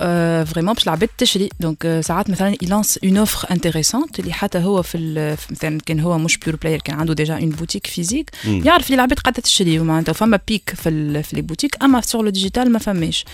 vraiment 0.53 0.73
باش 0.73 0.83
العباد 0.83 1.09
تشري 1.17 1.49
donc 1.59 1.99
ساعات 2.03 2.29
مثلا 2.29 2.55
il 2.63 2.67
lance 2.67 2.97
une 3.05 3.17
offre 3.27 3.45
intéressante 3.53 4.19
اللي 4.19 4.33
حتى 4.33 4.57
هو 4.59 4.81
في 4.81 5.37
مثلا 5.51 5.79
كان 5.85 5.99
هو 5.99 6.17
مش 6.17 6.37
pure 6.37 6.55
player 6.55 6.79
كان 6.81 6.99
عنده 6.99 7.13
déjà 7.13 7.37
une 7.37 7.49
boutique 7.49 7.87
physique 7.87 8.29
يعرف 8.45 8.85
اللي 8.85 8.95
العباد 8.95 9.19
قاعدة 9.19 9.41
تشري 9.41 9.79
ومعناتها 9.79 10.13
فما 10.13 10.39
pic 10.47 10.73
في 10.75 11.23
في 11.23 11.35
les 11.35 11.41
boutiques 11.41 11.83
اما 11.83 12.01
sur 12.01 12.23
le 12.23 12.29
digital 12.29 12.71
ما 12.71 12.79
فماش 12.79 13.25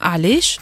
علاش 0.00 0.58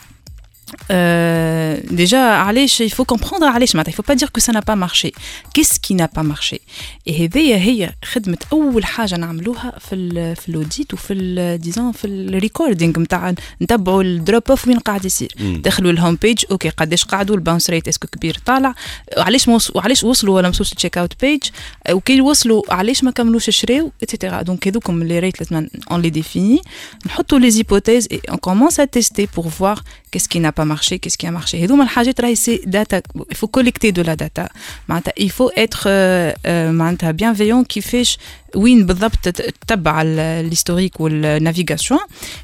Euh, 0.91 1.77
déjà, 1.91 2.43
allez, 2.43 2.67
il 2.81 2.93
faut 2.93 3.05
comprendre, 3.05 3.47
allez, 3.47 3.67
il 3.73 3.77
ne 3.77 3.93
faut 3.93 4.03
pas 4.03 4.17
dire 4.17 4.33
que 4.33 4.41
ça 4.41 4.53
n'a 4.53 4.63
pas 4.63 4.77
marché. 4.77 5.13
Qu'est-ce 5.55 5.79
qui 5.79 5.95
n'a 5.95 6.09
pas 6.09 6.23
marché? 6.23 6.61
Et 7.07 7.13
هذه 7.23 7.55
هي 7.57 7.95
خدمة 8.05 8.39
أول 8.53 8.85
حاجة 8.85 9.17
نعملوها 9.17 9.79
في 9.79 9.95
ال 9.95 10.37
في 10.37 10.49
ال 10.49 10.56
audit 10.56 10.95
وفي 10.95 11.13
ال 11.13 11.61
disons 11.61 11.93
في 11.93 12.07
ال 12.07 12.16
recording 12.16 13.01
نتاع 13.01 13.35
نتبعوا 13.63 14.03
ال 14.03 14.11
drop 14.11 14.43
off 14.51 14.69
وين 14.69 14.79
قاعد 14.79 15.05
يصير 15.05 15.35
دخلوا 15.41 15.91
ال 15.91 15.96
home 15.96 16.19
page 16.23 16.45
أوكي 16.51 16.69
قداش 16.69 17.05
قعدوا 17.05 17.37
ال 17.37 17.42
bounce 17.42 17.71
rate 17.71 17.89
est-ce 17.89 18.02
que 18.02 18.09
كبير 18.09 18.39
طالع 18.47 18.75
علاش 19.17 19.51
علاش 19.77 20.05
وصلوا 20.05 20.37
ولا 20.37 20.49
مسوش 20.49 20.73
ال 20.73 20.99
checkout 20.99 21.21
page 21.21 21.43
وكي 21.91 22.21
وصلوا 22.21 22.63
علاش 22.75 23.05
ما 23.05 23.11
كملوش 23.11 23.51
شراو 23.51 23.93
et 24.03 24.13
cetera 24.13 24.43
donc 24.43 24.69
هذوكم 24.69 25.03
les 25.03 25.19
rates 25.19 25.41
لازم 25.41 25.69
on 25.91 26.03
les 26.03 26.11
définit 26.11 26.61
نحطوا 27.07 27.39
les 27.39 27.51
hypothèses 27.51 28.09
et 28.13 28.21
on 28.31 28.39
commence 28.39 28.81
à 28.81 28.85
tester 28.85 29.29
pour 29.37 29.49
voir 29.49 29.83
qu'est-ce 30.17 30.31
qui 30.31 30.41
n'a 30.41 30.53
pas 30.61 30.65
marché, 30.65 30.99
qu'est-ce 30.99 31.19
qui 31.19 31.27
a 31.27 31.31
marché. 31.31 31.63
Et 31.63 31.67
donc, 31.67 31.79
c'est 32.45 32.61
data. 32.67 33.03
Il 33.31 33.37
faut 33.37 33.49
collecter 33.49 33.93
de 33.93 34.01
la 34.01 34.17
data. 34.17 34.49
Il 35.19 35.31
faut 35.31 35.51
être 35.55 35.83
euh, 35.87 37.13
bienveillant 37.13 37.65
qui 37.65 37.83
fait 37.83 38.07
وين 38.55 38.87
بالضبط 38.87 39.29
تتبع 39.29 40.03
ال 40.03 40.12
historique 40.12 41.01
وال 41.01 41.17
navigation 41.17 42.01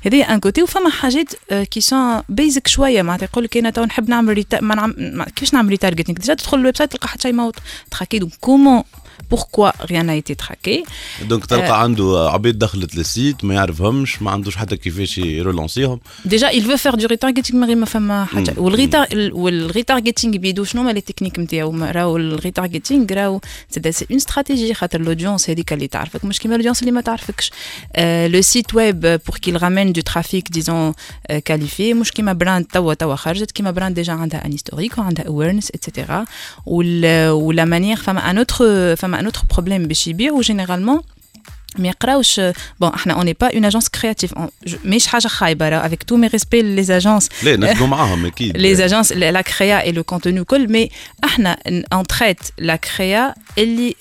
هذا 0.07 0.17
un 0.18 0.40
côté 0.40 0.62
وفما 0.63 0.91
حاجات 0.91 1.35
qui 1.71 1.81
sont 1.81 2.23
basiques 2.29 2.68
شوية 2.69 3.03
معناتها 3.03 3.27
يقول 3.27 3.45
لك 3.45 3.57
أنا 3.57 3.71
تو 3.71 3.85
نحب 3.85 4.09
نعمل 4.09 4.35
ريتا... 4.35 4.61
ما 4.61 4.75
نعم... 4.75 5.23
كيفاش 5.23 5.55
نعمل 5.55 5.69
retargeting 5.68 6.18
déjà 6.18 6.35
تدخل 6.35 6.59
ال 6.59 6.77
website 6.77 6.92
تلقى 6.93 7.09
حتى 7.09 7.23
شيء 7.23 7.33
موت 7.33 7.57
traqué 7.90 8.18
donc 8.18 8.33
comment 8.40 8.83
pourquoi 9.33 9.71
rien 9.90 10.05
n'a 10.09 10.16
été 10.16 10.35
traqué. 10.37 10.85
donc 11.23 11.47
تلقى 11.47 11.68
euh, 11.68 11.73
عنده 11.73 12.31
عباد 12.33 12.59
دخلت 12.59 12.97
لل 12.97 13.12
site 13.12 13.45
ما 13.45 13.55
يعرفهمش 13.55 14.23
ما 14.23 14.31
عندوش 14.31 14.57
حتى 14.57 14.77
كيفاش 14.77 15.18
ي 15.18 15.26
relancer 15.26 15.86
هم 15.86 16.01
déjà 16.25 16.51
il 16.51 16.62
veut 16.62 16.79
faire 16.79 16.97
du 16.97 17.07
retargeting 17.07 17.55
ما 17.55 17.75
ما 17.75 17.87
فما 17.87 18.25
حاجة 18.25 18.55
وال 18.57 18.71
retar 18.71 19.07
وال 19.33 19.49
retargeting 19.49 20.37
بيدو 20.37 20.64
شنو 20.64 20.83
هما 20.83 20.90
les 20.90 21.01
techniques 21.01 21.38
نتاعو 21.38 21.77
راهو 21.85 22.16
ال 22.16 22.24
retargeting 22.24 23.07
راهو 23.12 23.40
c'est 23.71 23.81
une 24.11 24.16
stratégie 24.16 24.75
خاطر 24.75 25.01
ال 25.01 25.06
audience 25.06 25.51
هذيك 25.51 25.73
اللي 25.73 25.87
تعرفك 25.87 26.25
مش 26.25 26.38
كيما 26.38 26.55
ال 26.55 26.57
audience 26.57 26.81
اللي 26.81 26.92
ما 26.92 27.01
تعرفكش 27.01 27.51
le 28.27 28.42
site 28.42 28.75
web 28.75 29.01
pour 29.01 29.38
qu'il 29.42 29.62
ramène 29.62 29.92
du 29.92 30.01
trafic 30.01 30.49
disons 30.51 30.92
qualifié 31.45 31.95
مش 31.95 32.12
كيما 32.12 32.33
brand 32.33 32.64
توا 32.64 32.95
توا 32.95 33.14
خرجت 33.14 33.51
كيما 33.51 33.71
brand 33.71 33.95
déjà 33.95 34.12
عندها 34.12 34.47
un 34.47 34.53
historique 34.53 34.99
وعندها 34.99 35.27
awareness 35.27 35.71
et 35.71 35.84
cetera 35.84 36.25
و 36.66 36.99
la 36.99 37.64
manière 37.64 37.97
فما 39.23 39.23
ان 39.23 39.23
اوتر 39.23 39.23
فما 39.23 39.23
ان 39.23 39.25
اوتر 39.25 39.43
بروبليم 39.55 39.89
باش 39.89 40.07
يبيعوا 40.07 40.43
généralement 40.42 41.01
ما 41.79 41.89
يقراوش 41.89 42.41
bon 42.81 42.95
إحنا 42.95 43.15
on 43.14 43.33
est 43.33 43.43
pas 43.43 43.55
une 43.55 43.64
agence 43.64 43.88
créative 43.88 44.35
مش 44.85 45.07
حاجة 45.07 45.29
خايبه 45.29 45.87
avec 45.87 46.03
tous 46.03 46.16
mes 46.16 46.27
respects 46.27 46.62
les 46.62 46.97
agences 46.97 47.29
لا 47.43 47.57
نخدموا 47.57 47.87
معاهم 47.87 48.27
أكيد 48.27 48.57
لي 48.57 48.85
اجونس 48.85 49.13
لا 49.13 49.41
كريا 49.41 49.89
اي 53.59 53.95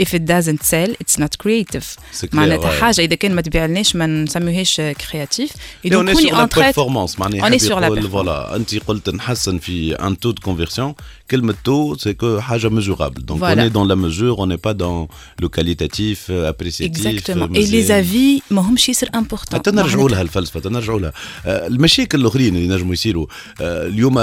لو 0.00 0.06
كونتوني 0.06 0.06
كل 0.06 0.06
مي 0.06 0.06
إحنا 0.06 0.06
اون 0.06 0.06
تريت 0.06 0.06
لا 0.06 0.06
كريا 0.06 0.06
اللي 0.06 0.06
تبيع 0.06 0.06
دونك 0.06 0.06
كيما 0.06 0.06
اوغيلفي 0.06 0.06
يقول 0.06 0.06
if 0.06 0.08
it 0.08 0.24
doesn't 0.26 0.62
sell 0.62 0.90
it's 1.04 1.18
not 1.18 1.36
creative 1.44 1.86
معناتها 2.32 2.80
حاجة 2.80 3.00
اذا 3.00 3.14
كان 3.14 3.34
ما 3.34 3.42
تبيعلناش 3.42 3.96
ما 3.96 4.06
نسميوهاش 4.06 4.80
créatives 4.80 5.52
donc 5.84 6.12
qu'on 6.12 6.32
est 6.32 6.40
en 6.40 6.46
performance 6.56 7.20
معناها 7.20 7.58
voilà 7.58 8.56
انت 8.56 8.74
قلت 8.74 9.10
نحسن 9.10 9.58
في 9.58 9.94
un 9.94 10.18
taux 10.18 10.30
de 10.30 10.42
conversion 10.42 10.94
كلمه 11.30 11.54
taux 11.64 11.96
c'est 11.96 12.12
que 12.14 12.40
حاجة 12.40 12.68
mesurable 12.68 13.26
donc 13.26 13.42
on 13.42 13.72
est 13.72 13.79
dans 13.79 13.88
la 13.88 13.94
mesure 13.94 14.38
on 14.38 14.56
est 14.56 14.64
pas 14.64 14.72
dans 14.72 15.08
le 15.40 15.48
qualitatif 15.48 16.30
appréciatif 16.30 17.06
exactement 17.06 17.48
et 17.48 17.56
les 17.56 17.82
زافي 17.82 18.42
ماهمش 18.50 18.88
ياسر 18.88 19.08
importants 19.14 19.62
تنرجعوا 19.62 20.08
لها 20.08 20.22
الفلسفه 20.22 20.60
تنرجعوا 20.60 21.00
لها 21.00 21.12
المشاكل 21.46 22.20
الاخرين 22.20 22.56
اللي 22.56 22.74
نجموا 22.74 22.92
يصيروا 22.92 23.26
اليوم 23.60 24.14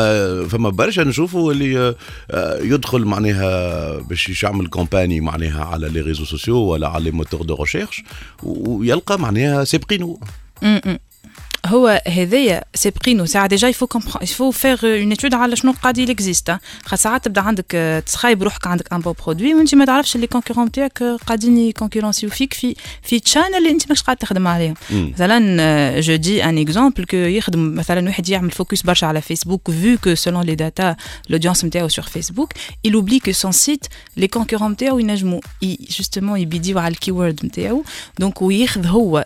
فما 0.47 0.69
برشا 0.69 1.01
نشوفوا 1.01 1.53
اللي 1.53 1.95
يدخل 2.61 3.05
معناها 3.05 3.97
باش 3.97 4.43
يعمل 4.43 4.67
compagnie 4.67 5.21
معناها 5.21 5.63
على 5.67 5.89
les 5.89 6.01
réseaux 6.01 6.25
sociaux 6.25 6.57
ولا 6.57 6.87
على 6.87 7.03
لي 7.03 7.11
moteur 7.11 7.41
de 7.41 7.55
recherche 7.55 8.03
ويلقى 8.43 9.19
معناها 9.19 9.63
سابقينه 9.63 10.17
هو 11.67 12.01
هذايا 12.07 12.63
سابقينه 12.75 13.25
ساعه 13.25 13.47
déjà 13.47 13.67
il 13.67 13.74
faut 13.74 13.87
comprendre 13.87 14.17
il 14.17 14.23
faut 14.23 14.51
faire 14.51 14.85
une 14.85 15.11
étude 15.11 15.33
على 15.33 15.55
شنو 15.55 15.73
قاعد 15.83 15.97
il 15.97 16.12
existe 16.12 16.57
خاطر 16.85 17.03
ساعات 17.03 17.25
تبدأ 17.25 17.41
عندك 17.41 18.03
تخايب 18.05 18.43
روحك 18.43 18.67
عندك 18.67 18.93
un 18.93 18.99
bon 18.99 19.13
produit 19.13 19.53
وانت 19.53 19.75
ما 19.75 19.85
تعرفش 19.85 20.15
اللي 20.15 20.27
concurrents 20.27 20.71
تاعك 20.71 21.03
قاعدين 21.03 21.57
يconcurrenceيو 21.57 22.29
فيك 22.29 22.53
في 22.53 22.75
في 23.03 23.19
channel 23.19 23.55
اللي 23.55 23.69
انت 23.69 23.89
ماكش 23.89 24.01
قاعد 24.01 24.17
تخدم 24.17 24.47
عليهم. 24.47 24.73
مثلا 24.91 25.99
je 25.99 26.15
dis 26.15 26.43
un 26.43 26.57
exemple 26.57 27.05
que 27.05 27.17
يخدم 27.17 27.75
مثلا 27.75 28.07
واحد 28.07 28.29
يعمل 28.29 28.51
focus 28.51 28.81
برشا 28.81 29.07
على 29.07 29.21
فيسبوك 29.21 29.71
vu 29.71 29.97
que 29.97 30.15
selon 30.15 30.43
les 30.43 30.55
data 30.55 30.95
l'audience 31.29 31.65
نتاعو 31.65 31.87
sur 31.87 32.05
فيسبوك 32.05 32.53
il 32.87 32.91
oublie 32.95 33.19
que 33.19 33.33
son 33.33 33.51
site 33.51 33.87
les 34.19 34.27
concurrents 34.27 34.63
نتاعو 34.63 34.99
ينجموا 34.99 35.39
justement 35.63 36.39
يبيديو 36.39 36.79
على 36.79 36.91
ال 36.91 36.98
keyword 36.98 37.45
نتاعو 37.45 37.83
donc 38.19 38.41
وياخذ 38.41 38.87
هو 38.87 39.23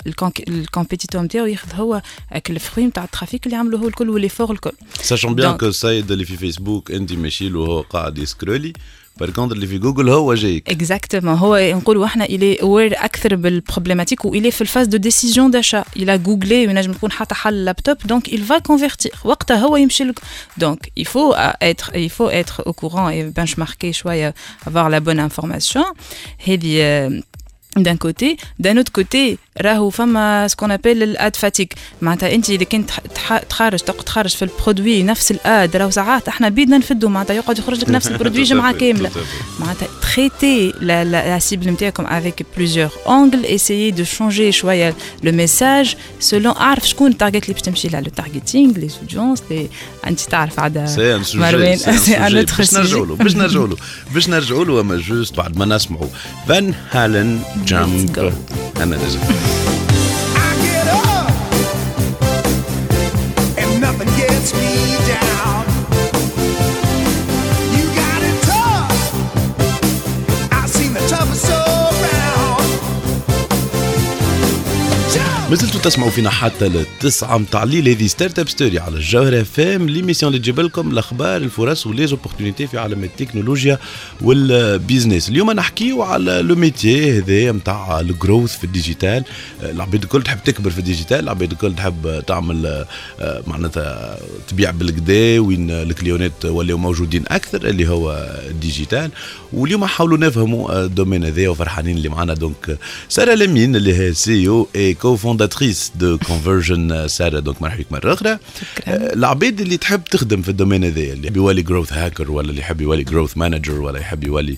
ال 0.47 0.53
compétiteur 0.53 1.21
نتاعو 1.21 1.45
ياخذ 1.45 1.75
هو 1.75 2.01
avec 2.31 2.49
le 2.49 2.59
fruit 2.59 2.79
نتاع 2.79 3.03
ال 3.03 3.09
trafic 3.09 3.45
اللي 3.45 3.57
عملوه 3.57 3.87
الكل 3.87 4.09
وال 4.09 4.18
l'effort 4.18 4.51
الكل 4.51 4.71
sachant 5.01 5.35
bien 5.35 5.57
que 5.57 5.67
السيد 5.67 6.11
اللي 6.11 6.25
في 6.25 6.37
فيسبوك 6.37 6.91
انت 6.91 7.13
ماشي 7.13 7.49
له 7.49 7.59
وهو 7.59 7.81
قاعد 7.81 8.17
يscrolli 8.17 8.73
par 9.17 9.29
contre 9.29 9.55
اللي 9.55 9.67
في 9.67 9.77
جوجل 9.77 10.09
هو 10.09 10.33
جايك 10.33 10.69
exactement 10.69 11.37
هو 11.37 11.71
نقولوا 11.75 12.05
إحنا 12.05 12.25
الي 12.25 12.61
اوير 12.61 12.93
أكثر 12.97 13.35
بالبروبليماتيك 13.35 14.25
والي 14.25 14.51
في 14.51 14.61
الفاز 14.61 14.87
دو 14.87 14.97
ديسيزيون 14.97 15.51
داشا 15.51 15.83
إلى 15.95 16.17
جوجلي 16.17 16.67
وينجم 16.67 16.91
يكون 16.91 17.11
حتى 17.11 17.35
حل 17.35 17.53
اللابتوب 17.53 17.97
donc 18.05 18.29
il 18.29 18.39
va 18.39 18.59
convertir. 18.71 19.25
وقتها 19.25 19.57
هو 19.57 19.75
يمشي 19.75 20.03
لك 20.03 20.19
donc 20.57 20.91
il 20.99 21.05
faut 21.05 21.35
être 21.63 21.91
il 21.95 22.09
faut 22.09 22.29
être 22.29 22.63
au 22.65 22.73
courant 22.73 23.09
et 23.09 23.41
benchmarker 23.41 23.91
شوية 23.91 24.33
avoir 24.67 24.89
la 24.89 24.99
bonne 24.99 25.19
information. 25.29 25.83
هذه 26.47 27.21
d'un 27.79 27.95
côté 27.95 28.37
d'un 28.59 28.77
autre 28.77 28.91
côté 28.91 29.37
راهو 29.57 29.89
فما 29.89 30.47
ce 30.47 30.54
qu'on 30.54 30.71
appelle 30.71 31.03
ال 31.03 31.14
ad 31.14 31.35
fatigue 31.35 31.73
معناتها 32.01 32.35
أنت 32.35 32.49
إذا 32.49 32.63
كنت 32.63 32.91
تخرج 33.49 33.79
تخرج 33.79 34.29
في 34.29 34.41
ال 34.41 34.49
produit 34.49 35.03
نفس 35.03 35.31
ال 35.31 35.46
ad 35.46 35.75
راهو 35.75 35.89
ساعات 35.89 36.27
إحنا 36.27 36.49
بيدنا 36.49 36.77
نفدوا 36.77 37.09
معناتها 37.09 37.33
يقعد 37.33 37.59
يخرج 37.59 37.81
لك 37.81 37.89
نفس 37.89 38.07
ال 38.11 38.15
produit 38.15 38.43
جمعة 38.43 38.73
كاملة. 38.73 39.11
معناتها 39.59 39.87
traiter 40.15 40.73
la 40.81 41.39
cible 41.39 41.69
نتاعكم 41.69 42.05
avec 42.05 42.45
plusieurs 42.57 42.89
angles 43.07 43.45
essayer 43.45 43.91
de 43.91 44.03
changer 44.03 44.51
شوية 44.51 44.95
le 45.23 45.31
message 45.31 45.95
selon 46.19 46.55
اعرف 46.55 46.87
شكون 46.87 47.11
ال 47.11 47.16
target 47.16 47.43
اللي 47.43 47.53
باش 47.53 47.61
تمشي 47.61 47.87
له 47.87 47.99
le 47.99 48.09
targeting 48.15 48.73
les 48.77 48.87
audiences 49.01 49.43
أنت 50.07 50.19
تعرف 50.19 50.59
عاد 50.59 50.77
مروان. 51.35 51.77
باش 52.57 52.73
نرجعوا 52.73 53.05
له 53.05 53.15
باش 53.15 53.35
نرجعوا 53.35 53.67
له 53.67 53.77
باش 54.13 54.29
نرجعوا 54.29 54.65
له 54.65 54.81
أما 54.81 54.97
juste 54.97 55.35
بعد 55.37 55.57
ما 55.57 55.65
نسمعوا 55.65 56.07
فان 56.47 56.73
هالن 56.91 57.41
Jump 57.65 58.33
أنا 58.81 58.95
لازم 58.95 59.19
And 64.01 64.09
gets 64.17 64.51
me 64.55 64.97
down. 65.07 65.30
مازلتوا 75.51 75.81
تسمعوا 75.81 76.11
فينا 76.11 76.29
حتى 76.29 76.67
للتسعة 76.67 77.37
متاع 77.37 77.63
الليل. 77.63 77.89
هذه 77.89 78.07
Startup 78.07 78.49
Story 78.49 78.79
على 78.79 78.95
الجوهرة 78.95 79.41
اف 79.41 79.59
ام 79.59 79.89
l'émission 79.89 80.31
اللي 80.31 80.41
تجيب 80.41 80.59
لكم 80.59 80.91
الأخبار 80.91 81.41
الفرص 81.41 81.87
و 81.87 81.92
les 81.92 82.07
opportunités 82.07 82.67
في 82.67 82.77
عالم 82.77 83.03
التكنولوجيا 83.03 83.79
وال 84.21 84.43
business 84.43 85.29
اليوم 85.29 85.51
نحكيو 85.51 86.01
على 86.01 86.41
le 86.41 86.55
métier 86.55 87.17
هذا 87.17 87.51
متاع 87.51 87.99
ال 87.99 88.08
growth 88.08 88.57
في 88.57 88.63
ال 88.63 88.70
digital. 88.70 89.23
العباد 89.63 90.03
الكل 90.03 90.21
تحب 90.21 90.43
تكبر 90.45 90.69
في 90.69 90.79
ال 90.79 90.84
digital. 90.84 91.19
العباد 91.19 91.51
الكل 91.51 91.75
تحب 91.75 92.23
تعمل 92.27 92.85
معناتها 93.47 94.17
تبيع 94.47 94.71
بالكدا 94.71 95.39
وين 95.39 95.71
ال 95.71 95.80
clientات 95.81 96.45
ولاو 96.45 96.77
موجودين 96.77 97.23
أكثر 97.27 97.69
اللي 97.69 97.89
هو 97.89 98.29
ال 98.49 98.56
digital. 98.56 99.11
واليوم 99.53 99.85
حاولوا 99.85 100.17
نفهموا 100.17 100.85
ال 100.85 100.90
domaine 100.90 101.25
هذا 101.25 101.47
وفرحانين 101.47 101.97
اللي 101.97 102.09
معنا. 102.09 102.33
donc 102.33 102.77
سارة 103.09 103.33
لمين 103.33 103.75
اللي 103.75 103.93
هي 103.97 104.13
CEO 104.13 104.47
et 104.47 104.67
co-fondatrice 104.75 105.91
de 105.95 106.17
كونفرجن 106.17 107.07
ساره 107.07 107.39
donc 107.39 107.61
مرحبا 107.61 107.81
بك 107.81 107.91
مره 107.91 108.13
أخرى 108.13 108.37
العباد 108.87 109.61
اللي 109.61 109.77
تحب 109.77 110.03
تخدم 110.03 110.41
في 110.41 110.49
ال 110.49 110.53
domaine 110.53 110.83
هذا 110.83 111.01
اللي 111.01 111.27
يحب 111.27 111.37
يولي 111.37 111.61
growth 111.61 111.93
hacker 111.93 112.31
ولا 112.31 112.49
اللي 112.49 112.61
يحب 112.61 112.81
يولي 112.81 113.03
growth 113.03 113.37
manager 113.37 113.81
ولا 113.81 113.99
يحب 113.99 114.23
يولي 114.23 114.57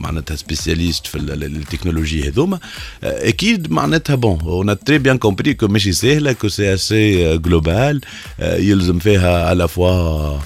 معناتها 0.00 0.36
سبيسياليست 0.36 1.06
في 1.06 1.18
التكنولوجي 1.18 2.28
هذوما 2.28 2.58
أكيد 3.04 3.70
معناتها 3.72 4.16
بون 4.16 4.40
اون 4.40 4.78
تري 4.78 4.98
بيان 4.98 5.18
كومبري 5.18 5.54
كو 5.54 5.66
ماشي 5.68 5.92
سهلة 5.92 6.32
كو 6.32 6.48
سي 6.48 6.74
اسي 6.74 7.38
جلوبال 7.38 8.00
يلزم 8.40 8.98
فيها 8.98 9.46
على 9.48 9.68
فوا 9.68 10.38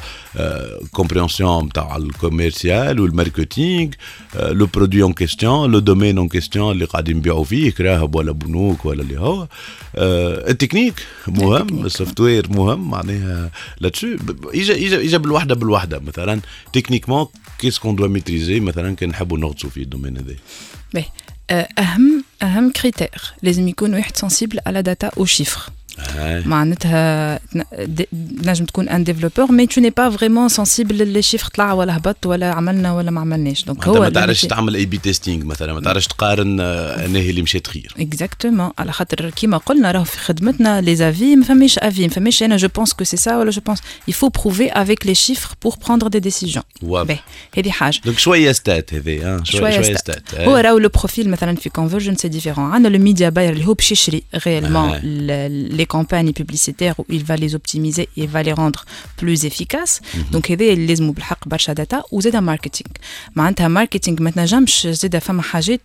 compréhension 0.93 1.69
le 2.07 2.13
commercial 2.25 3.01
ou 3.01 3.07
le 3.07 3.13
marketing, 3.13 3.91
le 4.61 4.67
produit 4.67 5.03
en 5.03 5.13
question, 5.13 5.67
le 5.67 5.81
domaine 5.81 6.19
en 6.19 6.29
question 6.29 6.71
اللي 6.71 6.85
قاعدين 6.85 7.17
نبيعوا 7.17 7.45
فيه 7.45 7.71
كراهب 7.71 8.15
ولا 8.15 8.33
بنوك 8.33 8.85
ولا 8.85 9.03
اللي 9.03 9.21
هو 9.21 9.49
التكنيك 10.49 11.07
مهم 11.29 11.87
السوفت 11.87 12.21
وير 12.21 12.51
مهم 12.51 12.91
معناها 12.91 13.51
لاتشو 13.81 14.17
اجا 14.55 14.75
اجا 14.75 15.01
اجا 15.01 15.19
بالوحده 15.19 15.55
بالوحده 15.55 15.99
مثلا 15.99 16.41
techniquement 16.73 17.27
qu'est-ce 17.59 17.79
qu'on 17.79 17.97
doit 17.97 18.09
maîtriser 18.09 18.61
مثلا 18.61 18.97
كان 18.97 19.09
نحبوا 19.09 19.39
نغطسوا 19.39 19.71
في 19.71 19.83
ال 19.83 19.87
domaine 19.87 20.17
هذا 20.17 20.35
اهم 21.79 22.25
اهم 22.43 22.71
critère 22.71 23.35
لازم 23.43 23.69
يكون 23.69 23.95
واحد 23.95 24.17
sensible 24.17 24.59
على 24.67 24.83
data 24.83 25.11
aux 25.19 25.25
chiffres 25.25 25.61
معناتها 26.47 27.41
نجم 28.45 28.65
تكون 28.65 28.89
un 28.89 29.05
développeur 29.05 29.53
mais 29.53 29.67
tu 29.67 29.81
n'es 29.81 29.91
pas 29.91 30.11
vraiment 30.11 30.49
sensible 30.49 31.09
les 31.09 31.23
chiffres 31.23 31.49
طلع 31.49 31.73
ولا 31.73 31.97
هبط 31.97 32.27
ولا 32.27 32.53
عملنا 32.53 32.95
ولا 32.95 33.11
ما 33.11 33.21
عملناش. 33.21 33.65
donc 33.65 33.89
هو 33.89 34.01
ما 34.01 34.09
تعرفش 34.09 34.43
تعمل 34.43 34.75
A/B 34.75 34.99
testing 34.99 35.45
مثلا 35.45 35.73
ما 35.73 35.81
تعرفش 35.81 36.07
تقارن 36.07 36.61
أنا 36.61 37.19
اللي 37.19 37.43
مشيت 37.43 37.67
خير 37.67 37.95
exactement 37.99 38.71
على 38.79 38.93
خاطر 38.93 39.31
كيما 39.31 39.57
قلنا 39.57 39.91
راهو 39.91 40.05
في 40.05 40.19
خدمتنا 40.19 40.81
les 40.81 40.97
avis 40.97 41.37
ما 41.37 41.45
فماش 41.45 41.79
avis 41.79 42.03
ما 42.03 42.09
فماش 42.09 42.43
أنا 42.43 42.57
je 42.57 42.69
pense 42.69 42.93
que 42.93 43.05
c'est 43.05 43.17
ça 43.17 43.37
ولا 43.37 43.51
je 43.51 43.61
pense 43.67 43.79
il 44.09 44.15
faut 44.15 44.29
prouver 44.29 44.73
avec 44.73 45.07
les 45.07 45.15
chiffres 45.15 45.55
pour 45.63 45.75
prendre 45.87 46.07
des 46.09 46.21
décisions 46.21 46.63
هذه 47.59 47.71
حاجة. 47.71 48.01
donc 48.05 48.19
شوية 48.19 48.53
stats 48.53 48.95
هذه 48.95 49.41
شوية 49.45 49.95
stats 49.95 50.35
هو 50.35 50.57
راهو 50.57 50.79
le 50.79 50.89
profil 50.89 51.31
مثلا 51.31 51.57
في 51.57 51.69
كونفرجن 51.69 52.17
c'est 52.17 52.29
différent 52.29 52.71
عندنا 52.71 52.97
le 52.97 53.03
media 53.05 53.29
buyer 53.29 53.53
اللي 53.53 53.67
هو 53.67 53.75
باش 53.75 53.93
يشري 53.93 54.23
réellement 54.47 54.97
les 55.77 55.86
campagnes 55.87 56.33
publicitaires 56.33 56.97
où 57.01 57.05
il 57.09 57.25
va 57.25 57.37
les 57.37 57.55
optimiser 57.55 58.09
et 58.17 58.27
va 58.27 58.43
les 58.43 58.53
rendre 58.53 58.85
plus 59.21 59.45
efficaces. 59.45 60.01
Donc, 60.33 60.51
هذا 60.51 60.65
اللي 60.65 60.87
لازموا 60.87 61.13
بالحق 61.13 61.49
برشا 61.49 61.73
data 61.73 62.03
وزاد 62.13 62.37
marketing 62.37 62.91
معناتها 63.37 63.69
marketing 63.69 64.23
ما 64.23 64.31
تنجمش 64.31 64.87
زاد 64.87 65.19
فما 65.19 65.43
حاجات 65.43 65.83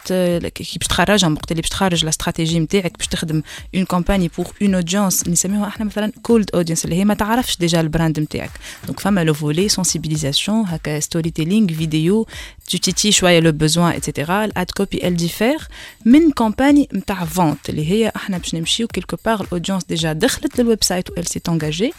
كي 0.53 0.77
باش 0.79 0.87
تخرجهم 0.87 1.33
وقت 1.33 1.51
اللي 1.51 1.61
باش 1.61 1.69
تخرج 1.69 2.03
الاستراتيجي 2.03 2.59
نتاعك 2.59 2.97
باش 2.97 3.07
تخدم 3.07 3.41
une 3.75 3.85
campagne 3.85 4.31
pour 4.37 4.47
une 4.61 4.75
audience 4.75 5.27
نسميوها 5.27 5.67
إحنا 5.67 5.85
مثلا 5.85 6.11
cold 6.21 6.49
audience 6.53 6.85
اللي 6.85 6.95
هي 6.95 7.05
ما 7.05 7.13
تعرفش 7.13 7.57
déjà 7.57 7.81
ال 7.81 7.88
brand 7.88 8.19
نتاعك 8.19 8.51
donc 8.87 8.99
فما 8.99 9.23
le 9.23 9.33
volet 9.33 9.69
sensibilisation 9.69 10.65
هكا 10.67 10.99
storytelling 10.99 11.73
vidéo 11.73 12.27
tu 12.71 12.77
titilles 12.77 13.09
شوية 13.09 13.39
le 13.39 13.51
besoin 13.51 13.81
et 13.81 13.91
cetera 13.91 15.07
ال 15.07 15.15
ad 15.15 15.20
copy 15.20 15.30
elle 15.30 15.40
diffère 15.40 15.57
من 16.05 16.31
campagne 16.31 16.89
نتاع 16.93 17.25
vente 17.25 17.69
اللي 17.69 17.91
هي 17.91 18.11
إحنا 18.15 18.37
باش 18.37 18.55
نمشيو 18.55 18.87
quelque 18.87 19.17
part 19.25 19.41
ال 19.41 19.46
audience 19.46 19.83
déjà 19.83 20.13
دخلت 20.13 20.59
لل 20.59 20.83
website 20.83 21.09
و 21.09 21.13
elle 21.13 21.27
s'est 21.27 21.51
engagée. 21.51 21.93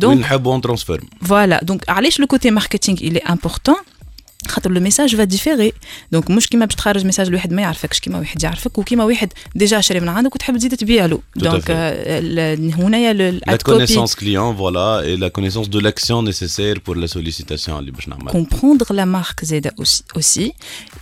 Donc 0.00 0.04
نحبوا 0.04 0.60
transfert 0.60 1.00
voilà. 1.24 1.64
Donc 1.64 1.78
علاش 1.88 2.20
le 2.20 2.26
côté 2.26 2.50
marketing 2.50 2.98
il 2.98 3.16
est 3.16 3.26
important. 3.30 3.95
خاطر 4.50 4.70
le 4.70 4.80
message 4.80 5.16
va 5.16 5.24
différer 5.24 5.72
donc 6.12 6.30
مش 6.30 6.48
كيما 6.48 6.64
باش 6.64 6.74
تخرج 6.74 7.04
message 7.04 7.30
لواحد 7.30 7.52
ما 7.52 7.62
يعرفكش 7.62 8.00
كيما 8.00 8.18
واحد 8.18 8.42
يعرفك 8.44 8.78
وكيما 8.78 9.04
واحد 9.04 9.32
déjà 9.54 9.80
شري 9.80 10.00
من 10.00 10.08
عندك 10.08 10.34
وتحب 10.34 10.56
تزيد 10.56 10.76
تبيع 10.76 11.06
له. 11.06 11.20
donc 11.36 11.70
هنايا 12.78 13.12
la 13.12 13.56
connaissance 13.56 14.14
client 14.14 14.56
voilà 14.56 15.00
et 15.00 15.16
la 15.16 15.28
connaissance 15.28 15.68
de 15.68 15.80
l'action 15.80 16.24
nécessaire 16.24 16.82
pour 16.86 16.96
la 16.96 17.06
sollicitation 17.06 17.78
اللي 17.78 17.90
باش 17.90 18.08
نعمل 18.08 18.30
comprendre 18.32 18.86
la 18.90 19.04
marque 19.04 19.44
زاده 19.44 19.74
aussi 20.16 20.52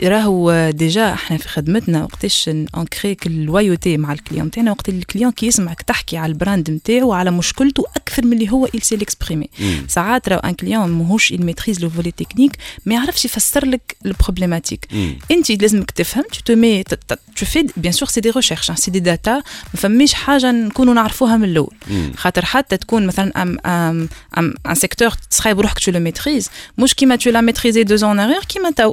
راهو 0.03 0.71
déjà 0.71 1.13
إحنا 1.13 1.37
في 1.37 1.49
خدمتنا 1.49 2.05
وقتاش 2.05 2.49
on 2.49 2.75
crée 2.75 3.27
ال 3.27 3.35
loyauté 3.35 3.97
مع 3.97 4.13
ال 4.13 4.18
client 4.18 4.51
تاعنا 4.51 4.71
وقت 4.71 4.89
ال 4.89 4.95
client 4.95 5.33
كي 5.33 5.47
يسمعك 5.47 5.83
تحكي 5.83 6.17
على 6.17 6.33
ال 6.33 6.39
brand 6.39 6.71
نتاعو 6.71 7.09
وعلى 7.09 7.31
مشكلته 7.31 7.85
أكثر 7.97 8.25
من 8.25 8.33
اللي 8.33 8.51
هو 8.51 8.67
il 8.67 8.83
sait 8.83 8.97
l'exprimer 8.97 9.49
ساعات 9.89 10.29
راهو 10.29 10.41
un 10.41 10.55
client 10.55 10.91
ماهوش 10.91 11.33
il 11.33 11.41
maîtrise 11.41 11.81
le 11.81 11.91
volet 11.91 12.11
technique 12.11 12.57
ما 12.87 12.95
يعرفش 12.95 13.27
يفسر 13.37 13.67
لك 13.67 13.97
ال 14.07 14.12
problématique. 14.12 14.89
انت 15.31 15.51
لازمك 15.51 15.91
تفهم 15.91 16.25
tout 16.45 16.55
mais 16.55 16.83
tout 16.83 16.97
في 17.37 17.67
بيان 17.77 17.93
سور 17.93 18.09
سي 18.09 18.21
دي 18.21 18.31
ريشيرش 18.31 18.71
سي 18.71 18.91
دي 18.91 19.01
داتا 19.01 19.35
ما 19.35 19.43
فماش 19.77 20.15
حاجة 20.15 20.51
نكونوا 20.51 20.95
نعرفوها 20.95 21.37
من 21.37 21.45
الأول. 21.45 21.75
خاطر 22.17 22.45
حتى 22.45 22.77
تكون 22.77 23.07
مثلا 23.07 23.43
أم 23.43 23.59
أم 23.67 24.09
أم 24.39 24.55
ان 24.67 24.75
سيكتور 24.75 25.11
تصايب 25.31 25.61
روحك 25.61 25.79
تو 25.79 25.91
لو 25.91 26.01
ميتريز 26.01 26.51
مش 26.79 26.95
كيما 26.95 27.17
تو 27.17 27.31
لا 27.31 27.41
ميتريزي 27.41 27.83
دو 27.83 27.97
زون 27.97 28.21
اغير 28.21 28.45
كيما 28.45 28.71
تو. 28.71 28.93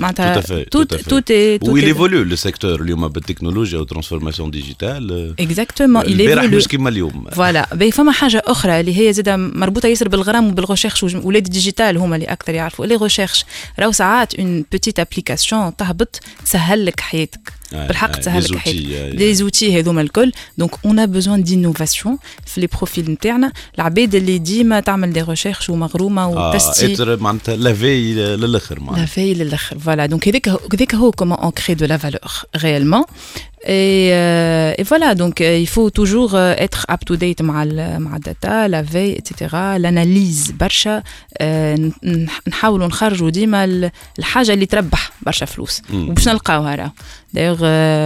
معناتها 0.00 0.40
tout, 0.40 0.84
tout, 0.84 0.84
tout, 1.08 1.32
est 1.32 1.68
où 1.68 1.76
il 1.76 1.84
évolue 1.84 2.24
le 2.24 2.36
secteur 2.36 2.80
اليوم 2.80 3.08
بالتكنولوجيا 3.08 3.78
والترانسفورماسيون 3.78 4.50
ديجيتال 4.50 5.34
اكزاكتومون 5.40 6.02
il 6.02 6.06
البارح 6.06 6.44
مش 6.44 6.68
كيما 6.68 6.88
اليوم 6.88 7.30
فوالا 7.32 7.90
فما 7.92 8.12
حاجة 8.12 8.42
أخرى 8.46 8.80
اللي 8.80 8.98
هي 8.98 9.12
زاده 9.12 9.36
مربوطه 9.36 9.86
ياسر 9.86 10.08
بالغرام 10.08 10.48
وبالغوشيرش 10.48 11.02
ولاد 11.02 11.46
الديجيتال 11.46 11.96
هما 11.98 12.16
اللي 12.16 12.26
أكثر 12.26 12.54
يعرفوا 12.54 12.86
لي 12.86 12.96
غوشيرش 12.96 13.44
راهو 13.78 13.92
ساعات 13.92 14.34
une 14.34 14.64
petite 14.72 15.00
application 15.00 15.76
تهبط 15.76 16.20
تسهل 16.44 16.86
لك 16.86 17.00
حياتك 17.00 17.52
بالحق 17.72 18.12
تسهل 18.12 18.44
لك 18.44 18.56
حياتك 18.56 19.18
لي 19.18 19.34
زوتي 19.34 19.78
هذوما 19.78 20.00
الكل 20.00 20.32
donc 20.58 20.70
on 20.84 20.98
a 20.98 21.04
besoin 21.04 21.42
d'innovation 21.42 22.18
في 22.46 22.60
les 22.60 22.66
profils 22.66 23.10
نتاعنا 23.10 23.52
العباد 23.74 24.14
اللي 24.14 24.38
ديما 24.38 24.80
تعمل 24.80 25.12
des 25.12 25.22
recherches 25.22 25.70
ومغرومه 25.70 26.28
وتtesti 26.28 27.16
معناتها 27.16 27.56
la 27.56 27.79
vie 27.79 28.14
للاخر 28.14 28.80
معناتها 28.80 29.00
la 29.00 29.14
vie 29.14 29.34
للاخر 29.34 29.78
voilà 29.82 30.06
donc 30.06 30.28
هذاك 30.28 30.48
هذاك 30.48 30.94
هو 30.94 31.10
comment 31.10 31.38
on 31.38 31.50
crée 31.50 31.74
de 31.74 31.86
la 31.86 31.96
valeur 31.96 32.32
réellement 32.56 33.04
Et, 33.64 34.10
euh, 34.12 34.74
et, 34.76 34.82
voilà, 34.82 35.14
donc 35.14 35.40
euh, 35.40 35.56
il 35.56 35.68
faut 35.68 35.90
toujours 35.90 36.34
euh, 36.34 36.54
être 36.58 36.84
up 36.90 37.04
to 37.04 37.16
date 37.16 37.42
مع 37.42 37.64
مع 37.98 38.16
ال 38.16 38.26
data 38.26 38.68
la 38.68 38.82
veille 38.82 39.18
et 39.18 39.33
cetera 39.33 39.76
ال 39.76 39.85
analyse 39.85 40.50
برشا 40.50 41.02
نحاولوا 42.46 42.86
نخرجوا 42.86 43.30
ديما 43.30 43.90
الحاجة 44.18 44.52
اللي 44.52 44.66
تربح 44.66 45.12
برشا 45.22 45.46
فلوس 45.46 45.82
وباش 45.94 46.28
نلقاوها 46.28 46.74
راه 46.74 46.92
دايوغ 47.34 47.58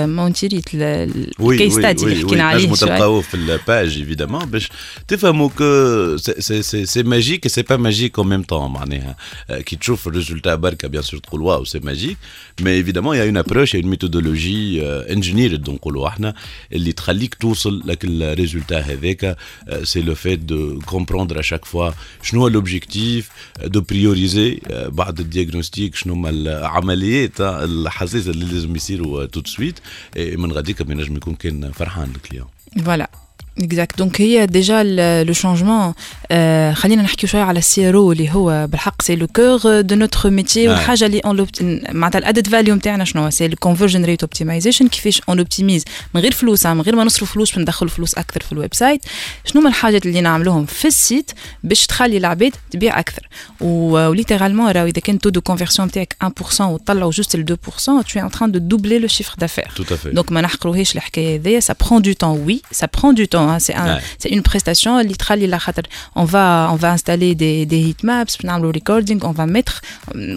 مونتيريت 0.07 0.69
ال 0.75 0.94
case 0.94 1.73
study 1.73 2.05
اللي 2.05 2.25
حكينا 2.25 2.45
عليه 2.45 2.66
شوية 2.66 2.77
تلقاوه 2.77 3.21
في 3.21 3.35
ال 3.35 3.47
page 3.47 3.97
évidemment 3.99 4.45
باش 4.45 4.69
تفهموا 5.09 5.49
que 5.49 6.17
c'est 6.17 7.03
magique 7.03 7.49
c'est 7.49 7.62
pas 7.62 7.77
magique 7.77 8.19
en 8.19 8.29
même 8.29 8.43
temps 8.43 8.71
معناها 8.71 9.16
كي 9.49 9.77
تشوف 9.77 10.09
ال 10.09 10.14
résultat 10.14 10.55
بركه 10.55 10.88
bien 10.89 11.03
sûr 11.03 11.21
تقول 11.21 11.42
واو 11.42 11.64
c'est 11.65 11.79
magique 11.79 12.17
mais 12.61 12.71
évidemment 12.71 13.17
y 13.17 13.25
a 13.25 13.28
une 13.28 13.37
approche 13.37 13.75
y 13.75 13.81
a 13.81 13.83
une 13.83 13.91
méthodologie 13.91 14.83
ingénieur 14.87 15.46
ميرد 15.49 15.71
نقولوا 15.71 16.09
إحنا 16.09 16.35
اللي 16.73 16.93
تخليك 16.93 17.35
توصل 17.35 17.83
لك 17.85 18.05
ال 18.05 18.13
résultat 18.13 18.81
هذاك 18.81 19.37
c'est 19.83 20.03
le 20.03 20.15
fait 20.15 20.39
de 20.39 20.81
comprendre 20.81 21.41
à 21.41 21.44
chaque 21.44 21.65
fois 21.65 21.91
شنو 22.23 22.41
هو 22.41 22.49
l'objectif 22.49 23.31
de 23.65 23.81
prioriser 23.81 24.61
بعد 24.71 25.21
ال 25.21 25.27
diagnostic 25.27 25.95
شنو 25.95 26.15
هما 26.15 26.31
العمليات 26.31 27.41
الحساسه 27.41 28.31
اللي 28.31 28.45
لازم 28.45 28.77
يصيروا 28.77 29.25
tout 29.25 29.37
de 29.37 29.43
suite 29.45 29.79
من 30.17 30.53
غاديك 30.53 30.83
بينجم 30.83 31.17
يكون 31.17 31.35
كان 31.35 31.73
فرحان 31.73 32.13
ال 32.17 32.20
client. 32.20 32.47
voilà 32.85 33.11
exact 33.59 33.99
donc 33.99 34.21
هي 34.21 34.47
déjà 34.47 34.83
le 35.25 35.33
changement 35.33 35.95
خلينا 36.73 37.03
نحكيو 37.03 37.29
شوية 37.29 37.42
على 37.42 37.59
ال 37.59 37.89
CRO 37.89 38.12
اللي 38.12 38.31
هو 38.31 38.66
بالحق. 38.66 39.03
c'est 39.03 39.17
le 39.17 39.27
cœur 39.27 39.81
de 39.81 39.95
notre 39.95 40.31
métier 40.31 40.69
والحاجة 40.69 41.07
اللي 41.07 41.21
on 41.21 41.47
معناتها 41.92 42.19
ال 42.19 42.24
added 42.24 42.49
value 42.49 42.75
نتاعنا 42.75 43.05
شنو؟ 43.05 43.31
c'est 43.31 43.47
ال 43.47 43.52
conversion 43.52 44.05
rate 44.05 44.23
optimization 44.23 44.89
كيفاش 44.88 45.23
on 45.29 45.39
optimise 45.39 45.85
من 46.14 46.21
غير 46.21 46.33
فلوس 46.33 46.66
من 46.66 46.81
غير 46.81 46.97
ما 46.97 47.05
نصرف 47.05 47.33
فلوس 47.33 47.51
باش 47.51 47.59
ندخلوا 47.59 47.90
فلوس 47.90 48.14
أكثر 48.14 48.40
في 48.40 48.53
ال 48.53 48.75
website. 48.75 49.01
شنو 49.45 49.61
هما 49.61 49.69
الحاجات 49.69 50.07
اللي 50.07 50.21
نعملوهم؟ 50.21 50.66
في 50.66 50.88
ال 50.89 50.97
site 50.97 51.31
باش 51.64 51.87
تخلي 51.87 52.16
العباد 52.16 52.53
تبيع 52.71 52.99
أكثر. 52.99 53.29
و 53.61 53.68
littéralement 53.68 54.71
راهو 54.71 54.87
إذا 54.87 55.01
كان 55.01 55.19
taux 55.19 55.29
de 55.29 55.41
conversion 55.41 55.89
نتاعك 55.88 56.16
1% 56.25 56.61
وتطلعوا 56.61 57.11
juste 57.11 57.35
ال 57.35 57.45
2% 57.45 58.05
tu 58.05 58.19
es 58.19 58.23
en 58.23 58.31
train 58.38 58.49
de 58.49 58.59
doubler 58.59 58.99
le 58.99 59.09
chiffre 59.09 59.37
d'affaires. 59.38 59.73
Tout 59.77 59.95
à 59.95 59.97
fait. 59.97 60.12
Donc 60.14 60.33
ما 60.33 60.40
نحقروهاش 60.40 60.97
الحكاية 60.97 61.37
هذيا. 61.37 61.61
Ça 61.61 61.75
prend 61.75 62.01
du 62.01 62.14
temps. 62.16 62.37
Oui 62.47 62.62
ça 62.75 62.88
prend 62.88 63.12
du 63.12 63.29
prestation. 63.47 63.51
Hein. 63.51 63.59
C'est 63.59 63.75
un, 63.75 63.97
ouais. 63.97 64.31
une 64.31 64.43
prestation. 64.43 64.99
On 66.15 66.25
va, 66.25 66.69
on 66.73 66.77
va 66.77 66.93
installer 66.93 67.35
des, 67.35 67.67
des 67.67 67.81
heatmaps, 67.81 68.43
le 68.59 68.69
recording, 68.69 69.21
on 69.23 69.33
va 69.33 69.47
mettre. 69.47 69.81
Euh, 70.15 70.37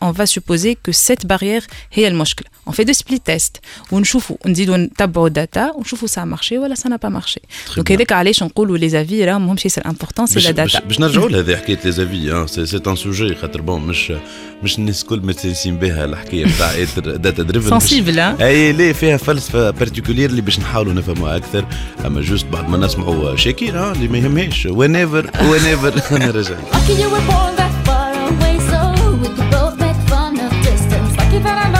on 0.00 0.10
va 0.12 0.26
supposer 0.26 0.76
que 0.76 0.92
cette 0.92 1.26
barrière 1.26 1.62
est 1.96 2.08
المشكل. 2.08 2.44
On 2.66 2.72
fait 2.72 2.84
des 2.84 2.94
split 2.94 3.20
tests. 3.20 3.60
ونشوفوا 3.92 4.36
نزيدوا 4.46 4.76
نتبعوا 4.76 5.26
ال 5.26 5.35
data 5.35 5.72
ونشوفوا 5.76 6.08
ça 6.08 6.22
a 6.22 6.26
marché 6.36 6.58
ولا 6.58 6.74
ça 6.74 6.88
n'a 6.88 6.98
pas 6.98 7.10
marché. 7.10 7.40
Donc 7.76 7.92
هذاك 7.92 8.12
علاش 8.12 8.42
نقولوا 8.42 8.78
les 8.78 8.92
avis 8.92 9.12
راهم 9.12 9.46
ماهمش 9.46 9.64
ياسر 9.64 9.82
important 9.82 10.26
c'est 10.26 10.40
la 10.40 10.52
data. 10.52 10.82
باش 10.84 11.00
نرجعوا 11.00 11.28
لهذه 11.28 11.56
حكايه 11.56 11.78
les 11.78 11.96
avis 11.96 12.46
c'est 12.46 12.66
c'est 12.66 12.80
un 12.86 12.96
sujet 12.96 13.34
خاطر 13.34 13.60
bon 13.60 13.86
مش 13.86 14.12
مش 14.62 14.78
الناس 14.78 15.02
الكل 15.02 15.20
متسلسين 15.20 15.76
بها 15.78 16.04
الحكاية 16.04 16.46
نتاع 16.46 16.84
data 17.16 17.42
driven 17.42 17.70
sensible 17.70 18.20
et 18.20 18.72
ليه 18.72 18.92
فيها 18.92 19.16
فلسفه 19.16 19.70
particulière 19.70 20.30
اللي 20.30 20.40
باش 20.40 20.58
نحاولوا 20.58 20.92
نفهموها 20.92 21.36
أكثر 21.36 21.66
اما 22.06 22.20
juste 22.20 22.46
بعد 22.46 22.68
ما 22.68 22.76
نسمعوا 22.78 23.36
شاكيرا 23.36 23.92
اللي 23.92 24.08
ما 24.08 24.18
يهمهاش 24.18 24.66
whenever 24.66 25.30
wherever 25.50 26.16
أنا 26.16 26.30
رجعت 26.30 26.58
Startup 31.44 31.73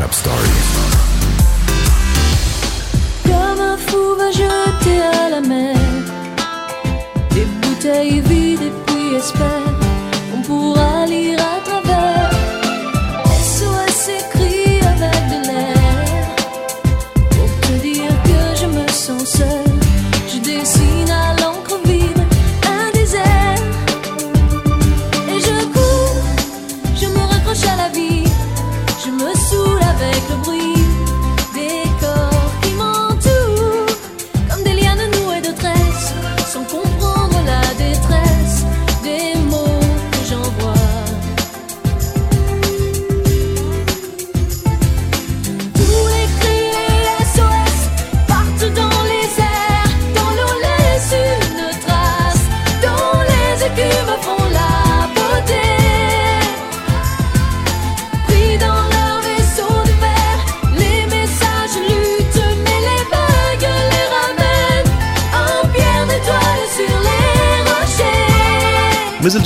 Startup 0.00 0.14
Story. 0.14 0.59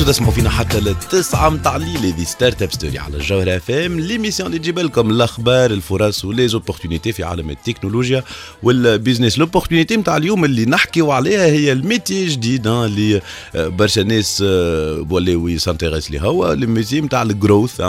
زلتوا 0.05 0.13
تسمعوا 0.13 0.33
فينا 0.33 0.51
حتى 0.51 0.81
للتسعة 0.81 1.49
متاع 1.49 1.77
الليل 1.77 1.97
هذه 1.97 2.25
Startup 2.25 2.73
Story 2.73 2.99
على 2.99 3.17
الجوهرة 3.17 3.57
اف 3.57 3.71
ام 3.71 4.01
l'émission 4.01 4.47
اللي 4.47 4.59
تجيب 4.59 4.79
لكم 4.79 5.11
الاخبار 5.11 5.71
الفرص 5.71 6.25
و 6.25 6.30
les 6.30 6.47
opportunités 6.47 7.13
في 7.13 7.25
عالم 7.25 7.51
التكنولوجيا 7.51 8.25
و 8.63 8.70
ال 8.70 8.78
business 8.78 9.39
l'opportunité 9.39 9.97
متاع 9.97 10.17
اليوم 10.17 10.45
اللي 10.45 10.65
نحكيو 10.65 11.11
عليها 11.11 11.45
هي 11.45 11.73
ال 11.73 11.80
métier 11.80 12.27
جديد 12.27 12.67
آه، 12.67 12.87
اللي 12.87 13.21
آه، 13.55 13.69
برشا 13.69 14.01
ناس 14.01 14.43
آه، 14.47 15.07
ولاو 15.11 15.49
ي 15.49 15.53
s'intéressent 15.53 16.11
ليها. 16.11 16.23
هو 16.23 16.53
ال 16.53 16.60
métier 16.60 17.01
متاع 17.01 17.23
ال 17.23 17.31
growth 17.31 17.83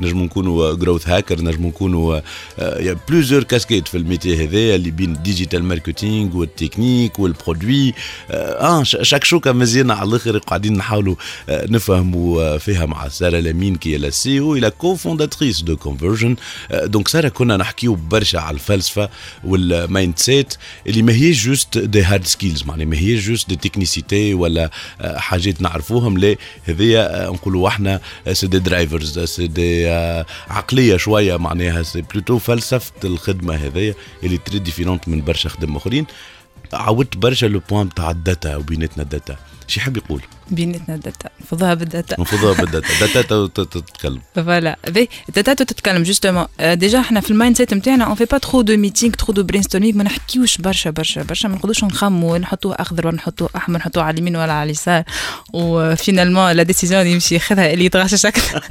نجموا 0.00 0.24
نكونوا 0.24 0.74
growth 0.74 1.08
hacker 1.08 1.40
نجموا 1.40 1.68
نكونوا 1.68 2.20
plusieurs 3.08 3.42
casquettes 3.42 3.88
في 3.88 3.96
ال 3.96 4.03
métier 4.03 4.44
هذايا 4.44 4.76
اللي 4.76 4.90
بين 4.90 5.22
digital 5.22 5.64
marketing 5.64 6.36
والتكنيك 6.36 7.18
و 7.18 7.26
ال 7.26 7.35
produit 7.35 7.94
آه 8.30 8.82
شكشوكة 8.82 9.52
مزيانه 9.52 9.94
على 9.94 10.08
الآخر 10.08 10.38
قاعدين 10.38 10.72
نحاولوا 10.72 11.14
آه، 11.57 11.57
نفهموا 11.70 12.58
فيها 12.58 12.86
مع 12.86 13.08
سارة 13.08 13.40
لامين 13.40 13.76
كي 13.76 13.94
هي 13.94 13.98
la 13.98 14.10
CEO 14.10 14.40
et 14.40 14.54
la 14.54 14.70
cofondatrice 14.70 15.62
de 15.62 15.76
كونفرجن 15.76 16.36
donc 16.72 17.08
سارة 17.08 17.28
كنا 17.28 17.56
نحكيو 17.56 17.94
برشا 17.94 18.38
على 18.38 18.54
الفلسفة 18.54 19.08
و 19.44 19.81
ال 19.81 20.18
mindset 20.18 20.54
اللي 20.86 21.02
ما 21.02 21.12
هيش 21.12 21.46
juste 21.46 21.78
des 21.78 22.02
hard 22.02 22.26
skills 22.26 22.62
معناها 22.62 22.86
ما 22.86 22.96
هيش 22.96 23.26
juste 23.28 23.48
des 23.48 23.56
technicités 23.56 24.34
ولا 24.34 24.70
آه، 25.00 25.18
حاجات 25.18 25.62
نعرفوهم 25.62 26.18
لا 26.18 26.36
هذيا 26.64 27.26
آه، 27.26 27.30
نقولوا 27.30 27.68
إحنا 27.68 28.00
c'est 28.32 28.46
des 28.46 28.58
drivers 28.58 29.18
c'est 29.18 29.46
des 29.46 29.88
عقلية 30.48 30.96
شوية 30.96 31.36
معناها 31.36 31.82
c'est 31.82 32.02
plutôt 32.02 32.38
فلسفة 32.38 32.92
الخدمة 33.04 33.54
هذيا 33.54 33.94
اللي 34.22 34.38
très 34.38 34.58
différente 34.58 35.08
من 35.08 35.20
برشا 35.24 35.48
خدم 35.48 35.76
أخرين. 35.76 36.06
عودت 36.72 37.16
برشا 37.16 37.46
le 37.46 37.60
point 37.70 37.88
بتاع 37.88 38.10
ال 38.10 38.19
data 38.19 38.56
وبيناتنا 38.56 39.02
ال 39.02 39.08
data. 39.08 39.36
شي 39.66 39.80
يحب 39.80 39.96
يقول؟ 39.96 40.22
بيناتنا 40.50 40.94
ال 40.94 41.01
data 41.01 41.28
نفضها 41.40 41.74
بال 41.74 41.87
data. 41.87 42.20
نفضها 42.20 42.52
بال 42.52 42.67
data. 42.67 43.06
data 43.14 43.46
تتكلم. 43.64 44.20
voilà. 44.34 44.76
بي 44.88 45.08
ال 45.28 45.35
data 45.35 45.64
تتكلم. 45.64 46.02
justement 46.02 46.46
déjà 46.60 47.00
إحنا 47.00 47.20
في 47.20 47.30
ال 47.30 47.56
mindset 47.56 47.74
نتاعنا 47.74 48.04
on 48.04 48.14
fait 48.14 48.24
pas 48.24 48.38
trop 48.38 48.62
de 48.62 48.76
meetings 48.76 49.12
trop 49.14 49.34
de 49.34 49.42
brainstorming 49.42 49.98
ما 49.98 50.04
نحكيوش 50.04 50.58
برشا 50.58 50.90
برشا 50.90 51.22
برشا. 51.22 51.48
ما 51.48 51.54
نقعدوش 51.54 51.84
نخموا 51.84 52.38
نحطوه 52.38 52.74
أخضر 52.74 53.06
ولا 53.06 53.16
نحطوه 53.16 53.50
أحمر 53.56 53.78
نحطوه 53.78 54.02
على 54.02 54.14
اليمين 54.14 54.36
ولا 54.36 54.52
على 54.52 54.66
اليسار. 54.66 55.02
و 55.52 55.61
finalement 55.61 56.52
la 56.52 56.62
décision 56.62 57.00
اللي 57.02 57.12
يمشي 57.12 57.34
ياخذها 57.34 57.72
اللي 57.72 57.84
يتغشش 57.84 58.26
أكثر 58.26 58.64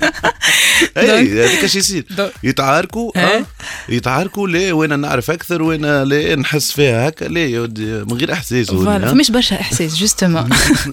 اي 0.97 1.43
هذاك 1.45 1.63
اش 1.63 1.75
يصير. 1.75 2.05
يتعاركوا. 2.43 3.11
آه؟ 3.15 3.45
يتعاركوا 3.89 4.47
لا 4.47 4.73
وأنا 4.73 4.95
نعرف 4.95 5.31
أكثر؟ 5.31 5.61
وأنا 5.61 6.05
لا 6.05 6.35
نحس 6.35 6.71
فيها 6.71 7.09
هكا؟ 7.09 7.25
لا 7.25 7.67
من 8.05 8.17
غير 8.17 8.33
إحساس 8.33 8.71
voilà. 8.71 9.11
فماش 9.11 9.31
برشا 9.31 9.61
إحساس 9.61 9.95
justement 9.99 10.49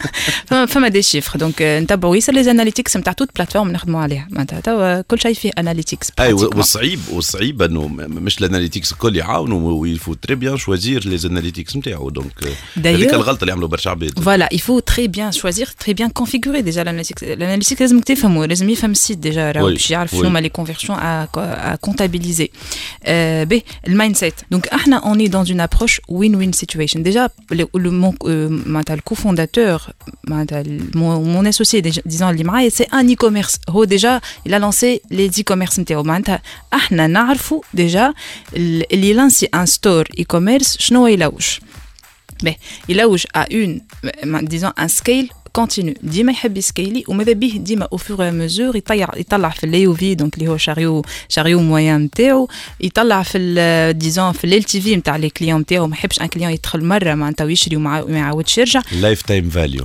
فما 0.75 0.85
فما 0.85 0.89
des 0.89 1.03
chiffres. 1.03 1.39
donc 1.39 1.63
نتبعوا 1.63 2.15
ياسر 2.15 2.33
les 2.33 2.51
analytics 2.51 2.97
نتاع 2.97 3.13
toute 3.13 3.29
plateforme 3.37 3.73
نخدموا 3.73 4.01
عليها. 4.01 4.29
معناتها 4.31 4.61
توا 4.61 5.01
كل 5.01 5.21
شيء 5.21 5.35
فيه 5.35 5.51
analytics 5.59 6.13
أي 6.21 6.33
والصعيب 6.33 7.01
والصعيب 7.13 7.63
أنه 7.63 7.89
مش 7.89 8.39
ال 8.39 8.44
analytics 8.44 8.93
الكل 8.93 9.17
يعاونوا 9.17 9.81
و 9.81 9.92
il 9.92 10.15
faut 10.15 10.25
très 10.25 10.35
bien 10.35 10.57
choisir 10.57 11.09
les 11.09 11.19
analytics 11.25 11.77
نتاعو 11.77 12.11
donc 12.11 12.49
هذيك 12.77 13.15
الغلطة 13.15 13.43
اللي 13.43 13.53
عملوا 13.53 13.69
برشا 13.69 13.91
عباد. 13.91 14.19
voilà 14.19 14.40
il 14.40 14.49
faut 14.53 14.79
très 14.79 15.09
bien 15.09 15.33
choisir 15.33 15.67
très 15.67 15.95
bien 15.95 16.09
configurer 16.09 16.63
déjà 16.63 16.83
ال 16.83 16.87
analytics 16.87 17.23
ال 17.23 17.29
analytics 17.29 17.81
لازم 17.81 18.01
تفهموا 18.01 18.47
لازم 18.47 18.71
يفهم 18.71 18.91
ال 18.91 18.96
site 18.96 19.19
déjà 19.19 19.51
راهو 19.51 19.67
باش 19.67 19.91
يعرف 19.91 20.11
شنو 20.11 20.23
هما 20.23 20.39
les 20.39 20.49
conversions 20.49 20.99
à 20.99 21.79
comptabiliser 21.81 22.51
به 23.45 23.63
ال 23.87 24.17
mindset 24.17 24.35
donc 24.51 24.69
إحنا 24.69 24.97
on 24.97 25.29
est 25.29 25.36
dans 25.36 25.47
une 25.51 25.61
approche 25.61 26.01
win 26.09 26.37
win 26.37 26.53
situation 26.53 27.03
déjà 27.03 27.29
معناتها 28.67 28.95
ال 28.95 29.02
cofondateur 29.02 29.83
معناتها 30.29 30.63
mon 30.95 31.45
associé 31.47 31.83
disons 32.07 32.23
اللي 32.23 32.45
معايا 32.45 32.69
c'est 32.69 32.85
un 32.85 33.09
e-commerce 33.09 33.59
هو 33.69 33.85
déjà 33.85 34.21
il 34.49 34.53
a 34.53 34.59
lancé 34.59 35.01
les 35.13 35.41
e-commerce 35.41 35.79
نتاعو 35.79 36.03
معناتها 36.03 36.43
إحنا 36.75 37.07
نعرفوا 37.07 37.61
déjà 37.75 38.15
اللي 38.57 39.13
lancé 39.13 39.47
un 39.47 39.67
store 39.67 40.09
e-commerce 40.19 40.77
شنو 40.79 41.07
يلوج 41.07 41.59
باهي 42.43 42.57
يلوج 42.89 43.25
continu 45.55 45.95
ديما 46.03 46.33
يحب 46.33 46.57
ي 46.57 46.64
scaler 46.64 47.05
وماذا 47.09 47.33
به 47.33 47.53
ديما 47.57 47.89
au 47.93 47.97
fur 47.97 48.31
et 48.31 48.41
à 48.41 48.46
mesure 48.46 48.77
يطيع 48.77 49.09
يطلع 49.17 49.49
في 49.49 49.65
اللي 49.65 49.95
في 49.95 50.15
donc 50.15 50.35
اللي 50.35 50.49
هو 50.49 50.57
chariot 50.57 51.05
chariot 51.29 51.61
moyen 51.61 52.01
نتاعو 52.01 52.49
يطلع 52.81 53.23
في 53.23 53.93
disons 53.97 54.33
في 54.33 54.45
ال 54.45 54.63
LTV 54.63 54.97
نتاع 54.97 55.17
les 55.17 55.31
clients 55.31 55.61
نتاعو 55.61 55.87
ما 55.87 55.97
يحبش 55.97 56.21
un 56.21 56.27
client 56.27 56.51
يدخل 56.51 56.85
مره 56.85 57.15
معناتها 57.15 57.45
ويشري 57.45 57.77
وما 57.77 58.05
يعاودش 58.09 58.59
يرجع 58.59 58.83
lifetime 58.93 59.51
value 59.51 59.85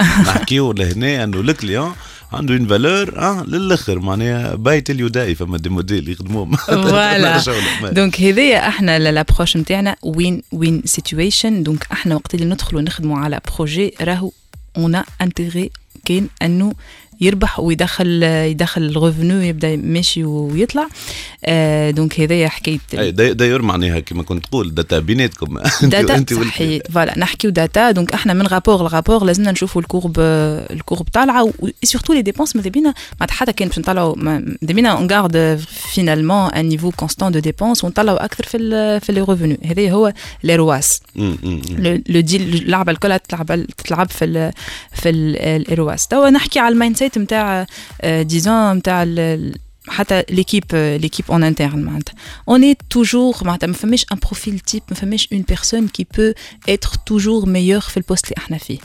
نحكيو 0.00 0.72
لهنا 0.72 1.24
انه 1.24 1.40
ال 1.40 1.47
client 1.47 1.92
عنده 2.32 2.54
une 2.54 2.66
valeur 2.66 3.18
آه 3.18 3.44
للاخر 3.44 3.98
معناها 3.98 4.54
بايت 4.54 4.90
اليوداي 4.90 5.34
فما 5.34 5.58
des 5.58 5.68
modèles 5.68 6.08
يخدموهم 6.08 6.56
voilà 6.56 7.42
donc 7.82 8.20
هذايا 8.20 8.68
إحنا 8.68 8.98
l'approche 8.98 9.56
نتاعنا 9.56 9.96
win 10.02 10.42
win 10.52 10.82
situation 10.84 11.62
donc 11.62 11.86
إحنا 11.92 12.14
وقت 12.14 12.34
اللي 12.34 12.46
ندخلوا 12.46 12.82
نخدموا 12.82 13.18
على 13.18 13.40
projet 13.56 13.94
راهو 14.00 14.30
on 14.76 15.02
intègre 15.20 15.70
كاين 16.04 16.28
انه 16.42 16.72
يربح 17.20 17.60
ويدخل 17.60 18.22
يدخل 18.22 18.82
ال 18.82 18.90
revenu 18.90 19.40
يبدا 19.40 19.76
ماشي 19.76 20.24
ويطلع. 20.24 20.88
آه 21.44 21.90
donc 21.90 22.20
هذايا 22.20 22.48
حكاية 22.48 22.78
داير 23.10 23.62
معناها 23.62 24.00
كما 24.00 24.22
كنت 24.22 24.46
تقول 24.46 24.74
data 24.74 24.98
بيناتكم. 24.98 25.58
data 25.82 26.34
صحيح. 26.34 26.82
voilà 26.90 27.18
نحكيو 27.18 27.50
data 27.50 27.90
donc 27.90 28.12
إحنا 28.12 28.34
من 28.34 28.46
rapport 28.46 28.82
ل 28.82 28.87
rapport 28.87 29.24
لازمنا 29.24 29.52
نشوفوا 29.52 29.80
ال 29.82 29.87
courbe 29.87 30.14
ال 30.70 30.75
courbe 30.75 31.06
طالعة 31.12 31.52
و 31.82 31.86
surtout 31.86 32.12
les 32.12 32.22
dépenses 32.22 32.56
ماذا 32.56 32.70
بينا؟ 32.70 32.94
معناتها 33.20 33.34
حتى 33.34 33.52
كان 33.52 33.68
باش 33.68 33.78
نطلعوا 33.78 34.16
ماذا 34.16 34.46
بينا؟ 34.62 34.88
on 34.90 35.10
garde 35.10 35.64
finalement 35.94 36.50
un 36.50 36.68
niveau 36.68 36.90
constant 36.90 37.32
de 37.32 37.38
dépenses 37.38 37.84
ونطلعوا 37.84 38.24
أكثر 38.24 38.44
في 38.44 38.58
في 39.00 39.12
les 39.12 39.20
revenus 39.20 39.56
هذا 39.64 39.90
هو 39.90 40.12
les 40.42 40.56
ROAS 40.56 41.00
le 41.16 42.20
ديل 42.20 42.42
اللعبه 42.42 42.92
الكل 42.92 43.18
تلعب 43.18 43.66
تلعب 43.84 44.10
في 44.10 44.24
ال 44.24 44.52
في 44.92 45.08
ال 45.72 45.78
ROAS. 45.78 46.06
توا 46.06 46.30
نحكي 46.30 46.58
على 46.58 46.72
ال 46.72 46.96
mindset 47.06 47.18
نتاع 47.18 47.66
disons 48.04 48.72
نتاع 48.72 49.04
حتى 49.88 50.24
l'équipe 50.30 50.64
l'équipe 50.74 51.24
en 51.30 51.42
interne 51.44 51.82
معناتها 51.82 52.14
on 52.48 52.62
est 52.62 52.76
toujours 52.90 53.36
معناتها 53.42 53.66
ما 53.66 53.72
فماش 53.72 54.06
un 54.12 54.18
profil 54.18 54.58
type 54.60 54.82
ما 54.88 54.94
فماش 54.96 55.28
une 55.32 55.42
personne 55.42 55.88
qui 55.88 56.06
peut 56.16 56.32
être 56.68 56.90
toujours 57.06 57.46
meilleure 57.48 57.80
في 57.80 57.96
ال 57.96 58.01
poste 58.01 58.24
اللي 58.24 58.36
إحنا 58.38 58.58
فيه 58.58 58.78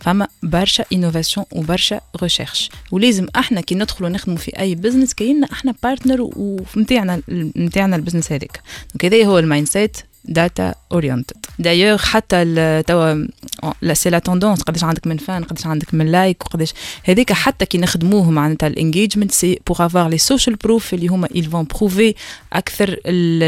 فما 0.00 0.28
برشا 0.42 0.84
innovation 0.92 1.46
وبرشا 1.52 2.00
recherche 2.22 2.70
ولازم 2.92 3.26
إحنا 3.36 3.60
كي 3.60 3.74
ندخلوا 3.74 4.10
نخدموا 4.10 4.38
في 4.38 4.58
اي 4.58 4.74
business 4.74 5.14
كاين 5.14 5.44
إحنا 5.44 5.74
partner 5.82 6.30
ونتاعنا 6.36 7.22
نتاعنا 7.56 7.96
ال 7.96 8.00
business 8.00 8.32
هذاك 8.32 8.60
donc 8.94 9.14
هذا 9.14 9.26
هو 9.26 9.38
ال 9.38 9.66
mindset 9.68 9.96
data 10.24 10.74
oriented 10.92 11.36
d'ailleurs 11.58 11.98
حتى 11.98 12.82
توا 12.86 13.26
c'est 13.92 14.10
la 14.10 14.18
tendance 14.18 14.62
قداش 14.62 14.84
عندك 14.84 15.06
من 15.06 15.16
fans 15.16 15.44
قداش 15.44 15.66
عندك 15.66 15.94
من 15.94 16.06
likes 16.06 16.46
وقداش 16.46 16.72
هذيك 17.04 17.32
حتى 17.32 17.66
كي 17.66 17.78
نخدموه 17.78 18.30
معناتها 18.30 18.66
ال 18.66 18.72
engagement 18.72 19.32
c'est 19.32 19.60
pour 19.66 19.86
avoir 19.86 20.08
les 20.08 20.18
social 20.18 20.56
proof 20.56 20.94
اللي 20.94 21.06
هما 21.06 21.28
ils 21.28 21.46
vont 21.46 21.76
prouver 21.76 22.14
أكثر 22.52 22.96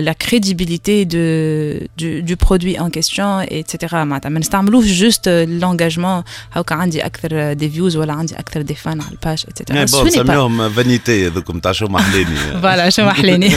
la 0.01 0.12
crédibilité 0.12 1.05
de 1.05 1.87
de 1.99 2.20
du 2.20 2.35
produit 2.47 2.81
en 2.81 2.91
question 2.91 3.21
et 3.21 3.29
cetera 3.29 4.05
معناتها 4.05 4.29
ما 4.29 4.41
نستعملوش 4.41 4.87
juste 4.87 5.29
l'engagement 5.29 6.23
هاكا 6.53 6.75
عندي 6.75 7.07
أكثر 7.07 7.53
des 7.53 7.70
views 7.70 7.97
ولا 7.97 8.12
عندي 8.12 8.35
أكثر 8.35 8.62
des 8.62 8.75
fans 8.75 9.01
على 9.01 9.11
ال 9.12 9.19
page 9.19 9.45
et 9.49 9.58
cetera 9.58 9.85
bon 9.85 10.07
نسميهم 10.07 10.68
vanity 10.70 11.27
هذوك 11.27 11.51
نتاع 11.51 11.73
شو 11.73 11.87
محليني 11.87 12.37
voilà 12.37 12.91
شو 12.91 13.05
محليني 13.05 13.51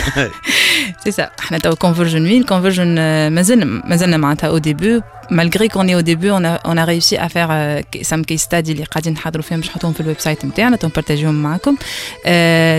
سي 1.03 1.11
سا 1.11 1.29
إحنا 1.39 1.57
تو 1.57 1.75
conversion 1.75 2.23
وين 2.23 2.43
conversion 2.43 3.04
مازلنا 3.29 3.65
مازلنا 3.65 4.17
معناتها 4.17 4.47
au 4.47 4.57
début 4.57 5.01
malgré 5.29 5.67
qu'on 5.69 5.87
est 5.87 5.95
au 5.95 6.01
début, 6.01 6.29
on 6.29 6.43
a, 6.43 6.59
on 6.65 6.77
a 6.77 6.85
réussi 6.85 7.17
à 7.17 7.29
faire 7.29 7.49
euh, 7.51 7.81
some 8.03 8.25
case 8.25 8.41
study 8.41 8.69
اللي 8.69 8.83
قاعدين 8.83 9.13
نحضروا 9.13 9.43
فيهم 9.43 9.59
باش 9.59 9.69
نحطوهم 9.69 9.93
في 9.93 9.99
ال 10.01 10.19
website 10.19 10.45
نتاعنا 10.45 10.75
تنبارتاجيهم 10.75 11.43
معاكم 11.43 11.75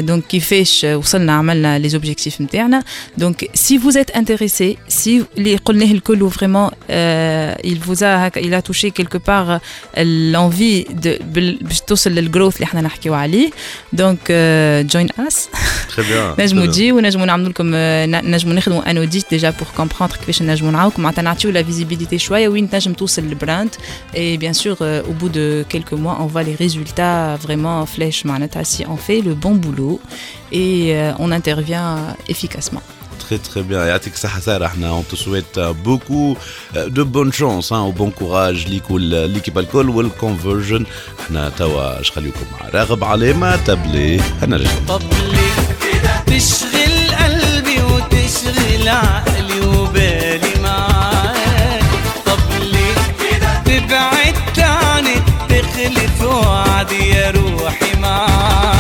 donc 0.07 0.25
كيفاش 0.27 0.85
وصلنا 0.85 1.33
عملنا 1.33 1.79
les 1.79 1.89
objectifs 1.89 2.41
نتاعنا 2.41 2.83
donc 3.19 3.51
si 3.55 3.79
vous 3.79 3.99
êtes 3.99 4.17
intéressé 4.17 4.65
si 4.89 5.25
اللي 5.39 5.57
قلناه 5.57 5.93
الكل 5.93 6.31
vraiment 6.31 6.71
il 7.65 7.79
vous 7.87 8.03
a 8.03 8.31
il 8.47 8.55
a 8.55 8.63
touché 8.63 8.91
quelque 8.91 9.19
part 9.19 9.61
l'envie 10.33 10.85
de 11.05 11.23
باش 11.63 11.81
توصل 11.81 12.11
لل 12.11 12.22
growth 12.22 12.57
اللي 12.57 12.65
إحنا 12.65 12.81
نحكيو 12.81 13.15
عليه 13.15 13.51
donc 13.93 14.33
join 14.91 15.09
us 15.27 15.49
نجموا 16.39 16.67
تجيو 16.67 16.97
ونجموا 16.97 17.27
نعملوا 17.27 17.49
لكم 17.49 17.71
نجموا 18.31 18.55
نخدموا 18.55 18.91
un 18.91 18.97
audit 18.97 19.31
déjà 19.31 19.51
pour 19.51 19.69
كومبروندر 20.16 20.18
كيفاش 20.18 20.42
نجموا 20.42 20.72
نعاوكم 20.72 21.02
معناتها 21.04 21.22
نعطيو 21.22 21.52
لا 21.52 21.64
فيزيبيليتي 21.64 22.18
شويه 22.18 22.42
شويه 22.42 22.50
وين 22.50 22.70
تنجم 22.70 22.94
توصل 22.94 23.22
للبراند 23.22 23.76
et 24.14 24.38
bien 24.38 24.54
sûr 24.54 24.76
euh, 24.82 25.10
au 25.10 25.14
bout 25.20 25.30
de 25.30 25.66
quelques 25.70 25.94
mois 26.04 26.18
on 26.20 26.26
voit 26.26 26.44
les 26.44 26.56
résultats 26.56 27.36
vraiment 27.36 27.86
flèche 27.86 28.26
معناتها 28.26 28.64
si 28.64 28.86
on 28.88 28.98
fait 28.98 29.22
le 29.22 29.34
bon 29.36 29.56
boulot 29.56 30.00
et 30.52 30.96
euh, 30.96 31.24
on 31.24 31.32
intervient 31.32 32.16
efficacement 32.30 32.84
très 33.20 33.38
très 33.38 33.64
bien 33.64 33.78
يعطيك 33.88 34.16
صحة 34.16 34.40
سارة 34.40 34.66
احنا 34.66 35.02
on 35.02 35.14
te 35.14 35.16
souhaite 35.16 35.60
beaucoup 35.86 36.38
de 36.76 37.04
bonne 37.04 37.34
chance 37.34 37.72
hein, 37.72 37.82
au 37.90 37.92
bon 37.92 38.12
courage 38.12 38.68
ليك 38.70 38.92
والليكيب 38.92 39.58
الكل 39.60 39.90
والكونفرجن 39.90 40.86
احنا 41.20 41.50
توا 41.50 42.02
شخليكم 42.02 42.46
مع 42.52 42.70
راغب 42.70 43.04
علامة 43.04 43.56
تبلي 43.56 44.20
هنرجع 44.42 44.72
طبلي 44.88 45.52
تشغل 46.28 47.16
قلبي 47.20 47.82
وتشغل 47.84 48.90
عقلي 48.90 49.65
تخلف 56.37 56.49
وعدي 56.49 57.09
يا 57.09 57.31
روحي 57.31 58.01
معاك 58.01 58.77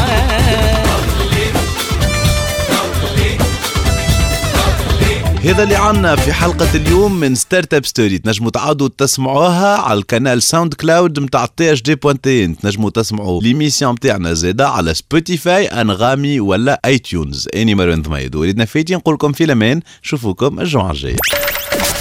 هذا 5.45 5.63
اللي 5.63 5.77
عنا 5.77 6.17
في 6.17 6.33
حلقة 6.33 6.69
اليوم 6.75 7.21
من 7.21 7.35
Startup 7.35 7.87
Story 7.87 8.19
تنجموا 8.19 8.51
تعاودوا 8.51 8.89
تسمعوها 8.99 9.77
على 9.77 9.99
القناة 9.99 10.39
SoundCloud 10.39 11.19
متاع 11.19 11.47
THD 11.47 11.95
point 11.95 12.40
tn 12.40 12.59
تنجموا 12.59 12.91
تسمعوا 12.91 13.43
l'émission 13.43 13.93
متاعنا 13.93 14.33
زادا 14.33 14.67
على 14.67 14.95
Spotify 14.95 15.67
أنغامي 15.67 16.41
ولا 16.41 16.81
iTunes 16.85 17.49
أني 17.57 17.75
مروان 17.75 18.03
ضميد 18.03 18.35
وليدنا 18.35 18.65
فايتين 18.65 18.97
نقول 18.97 19.15
لكم 19.15 19.33
في 19.33 19.45
الأمان. 19.45 19.81
نشوفوكم 20.05 20.61
الجمعة 20.61 20.91
الجاية. 20.91 21.17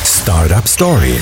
Startup 0.04 0.68
Story 0.68 1.20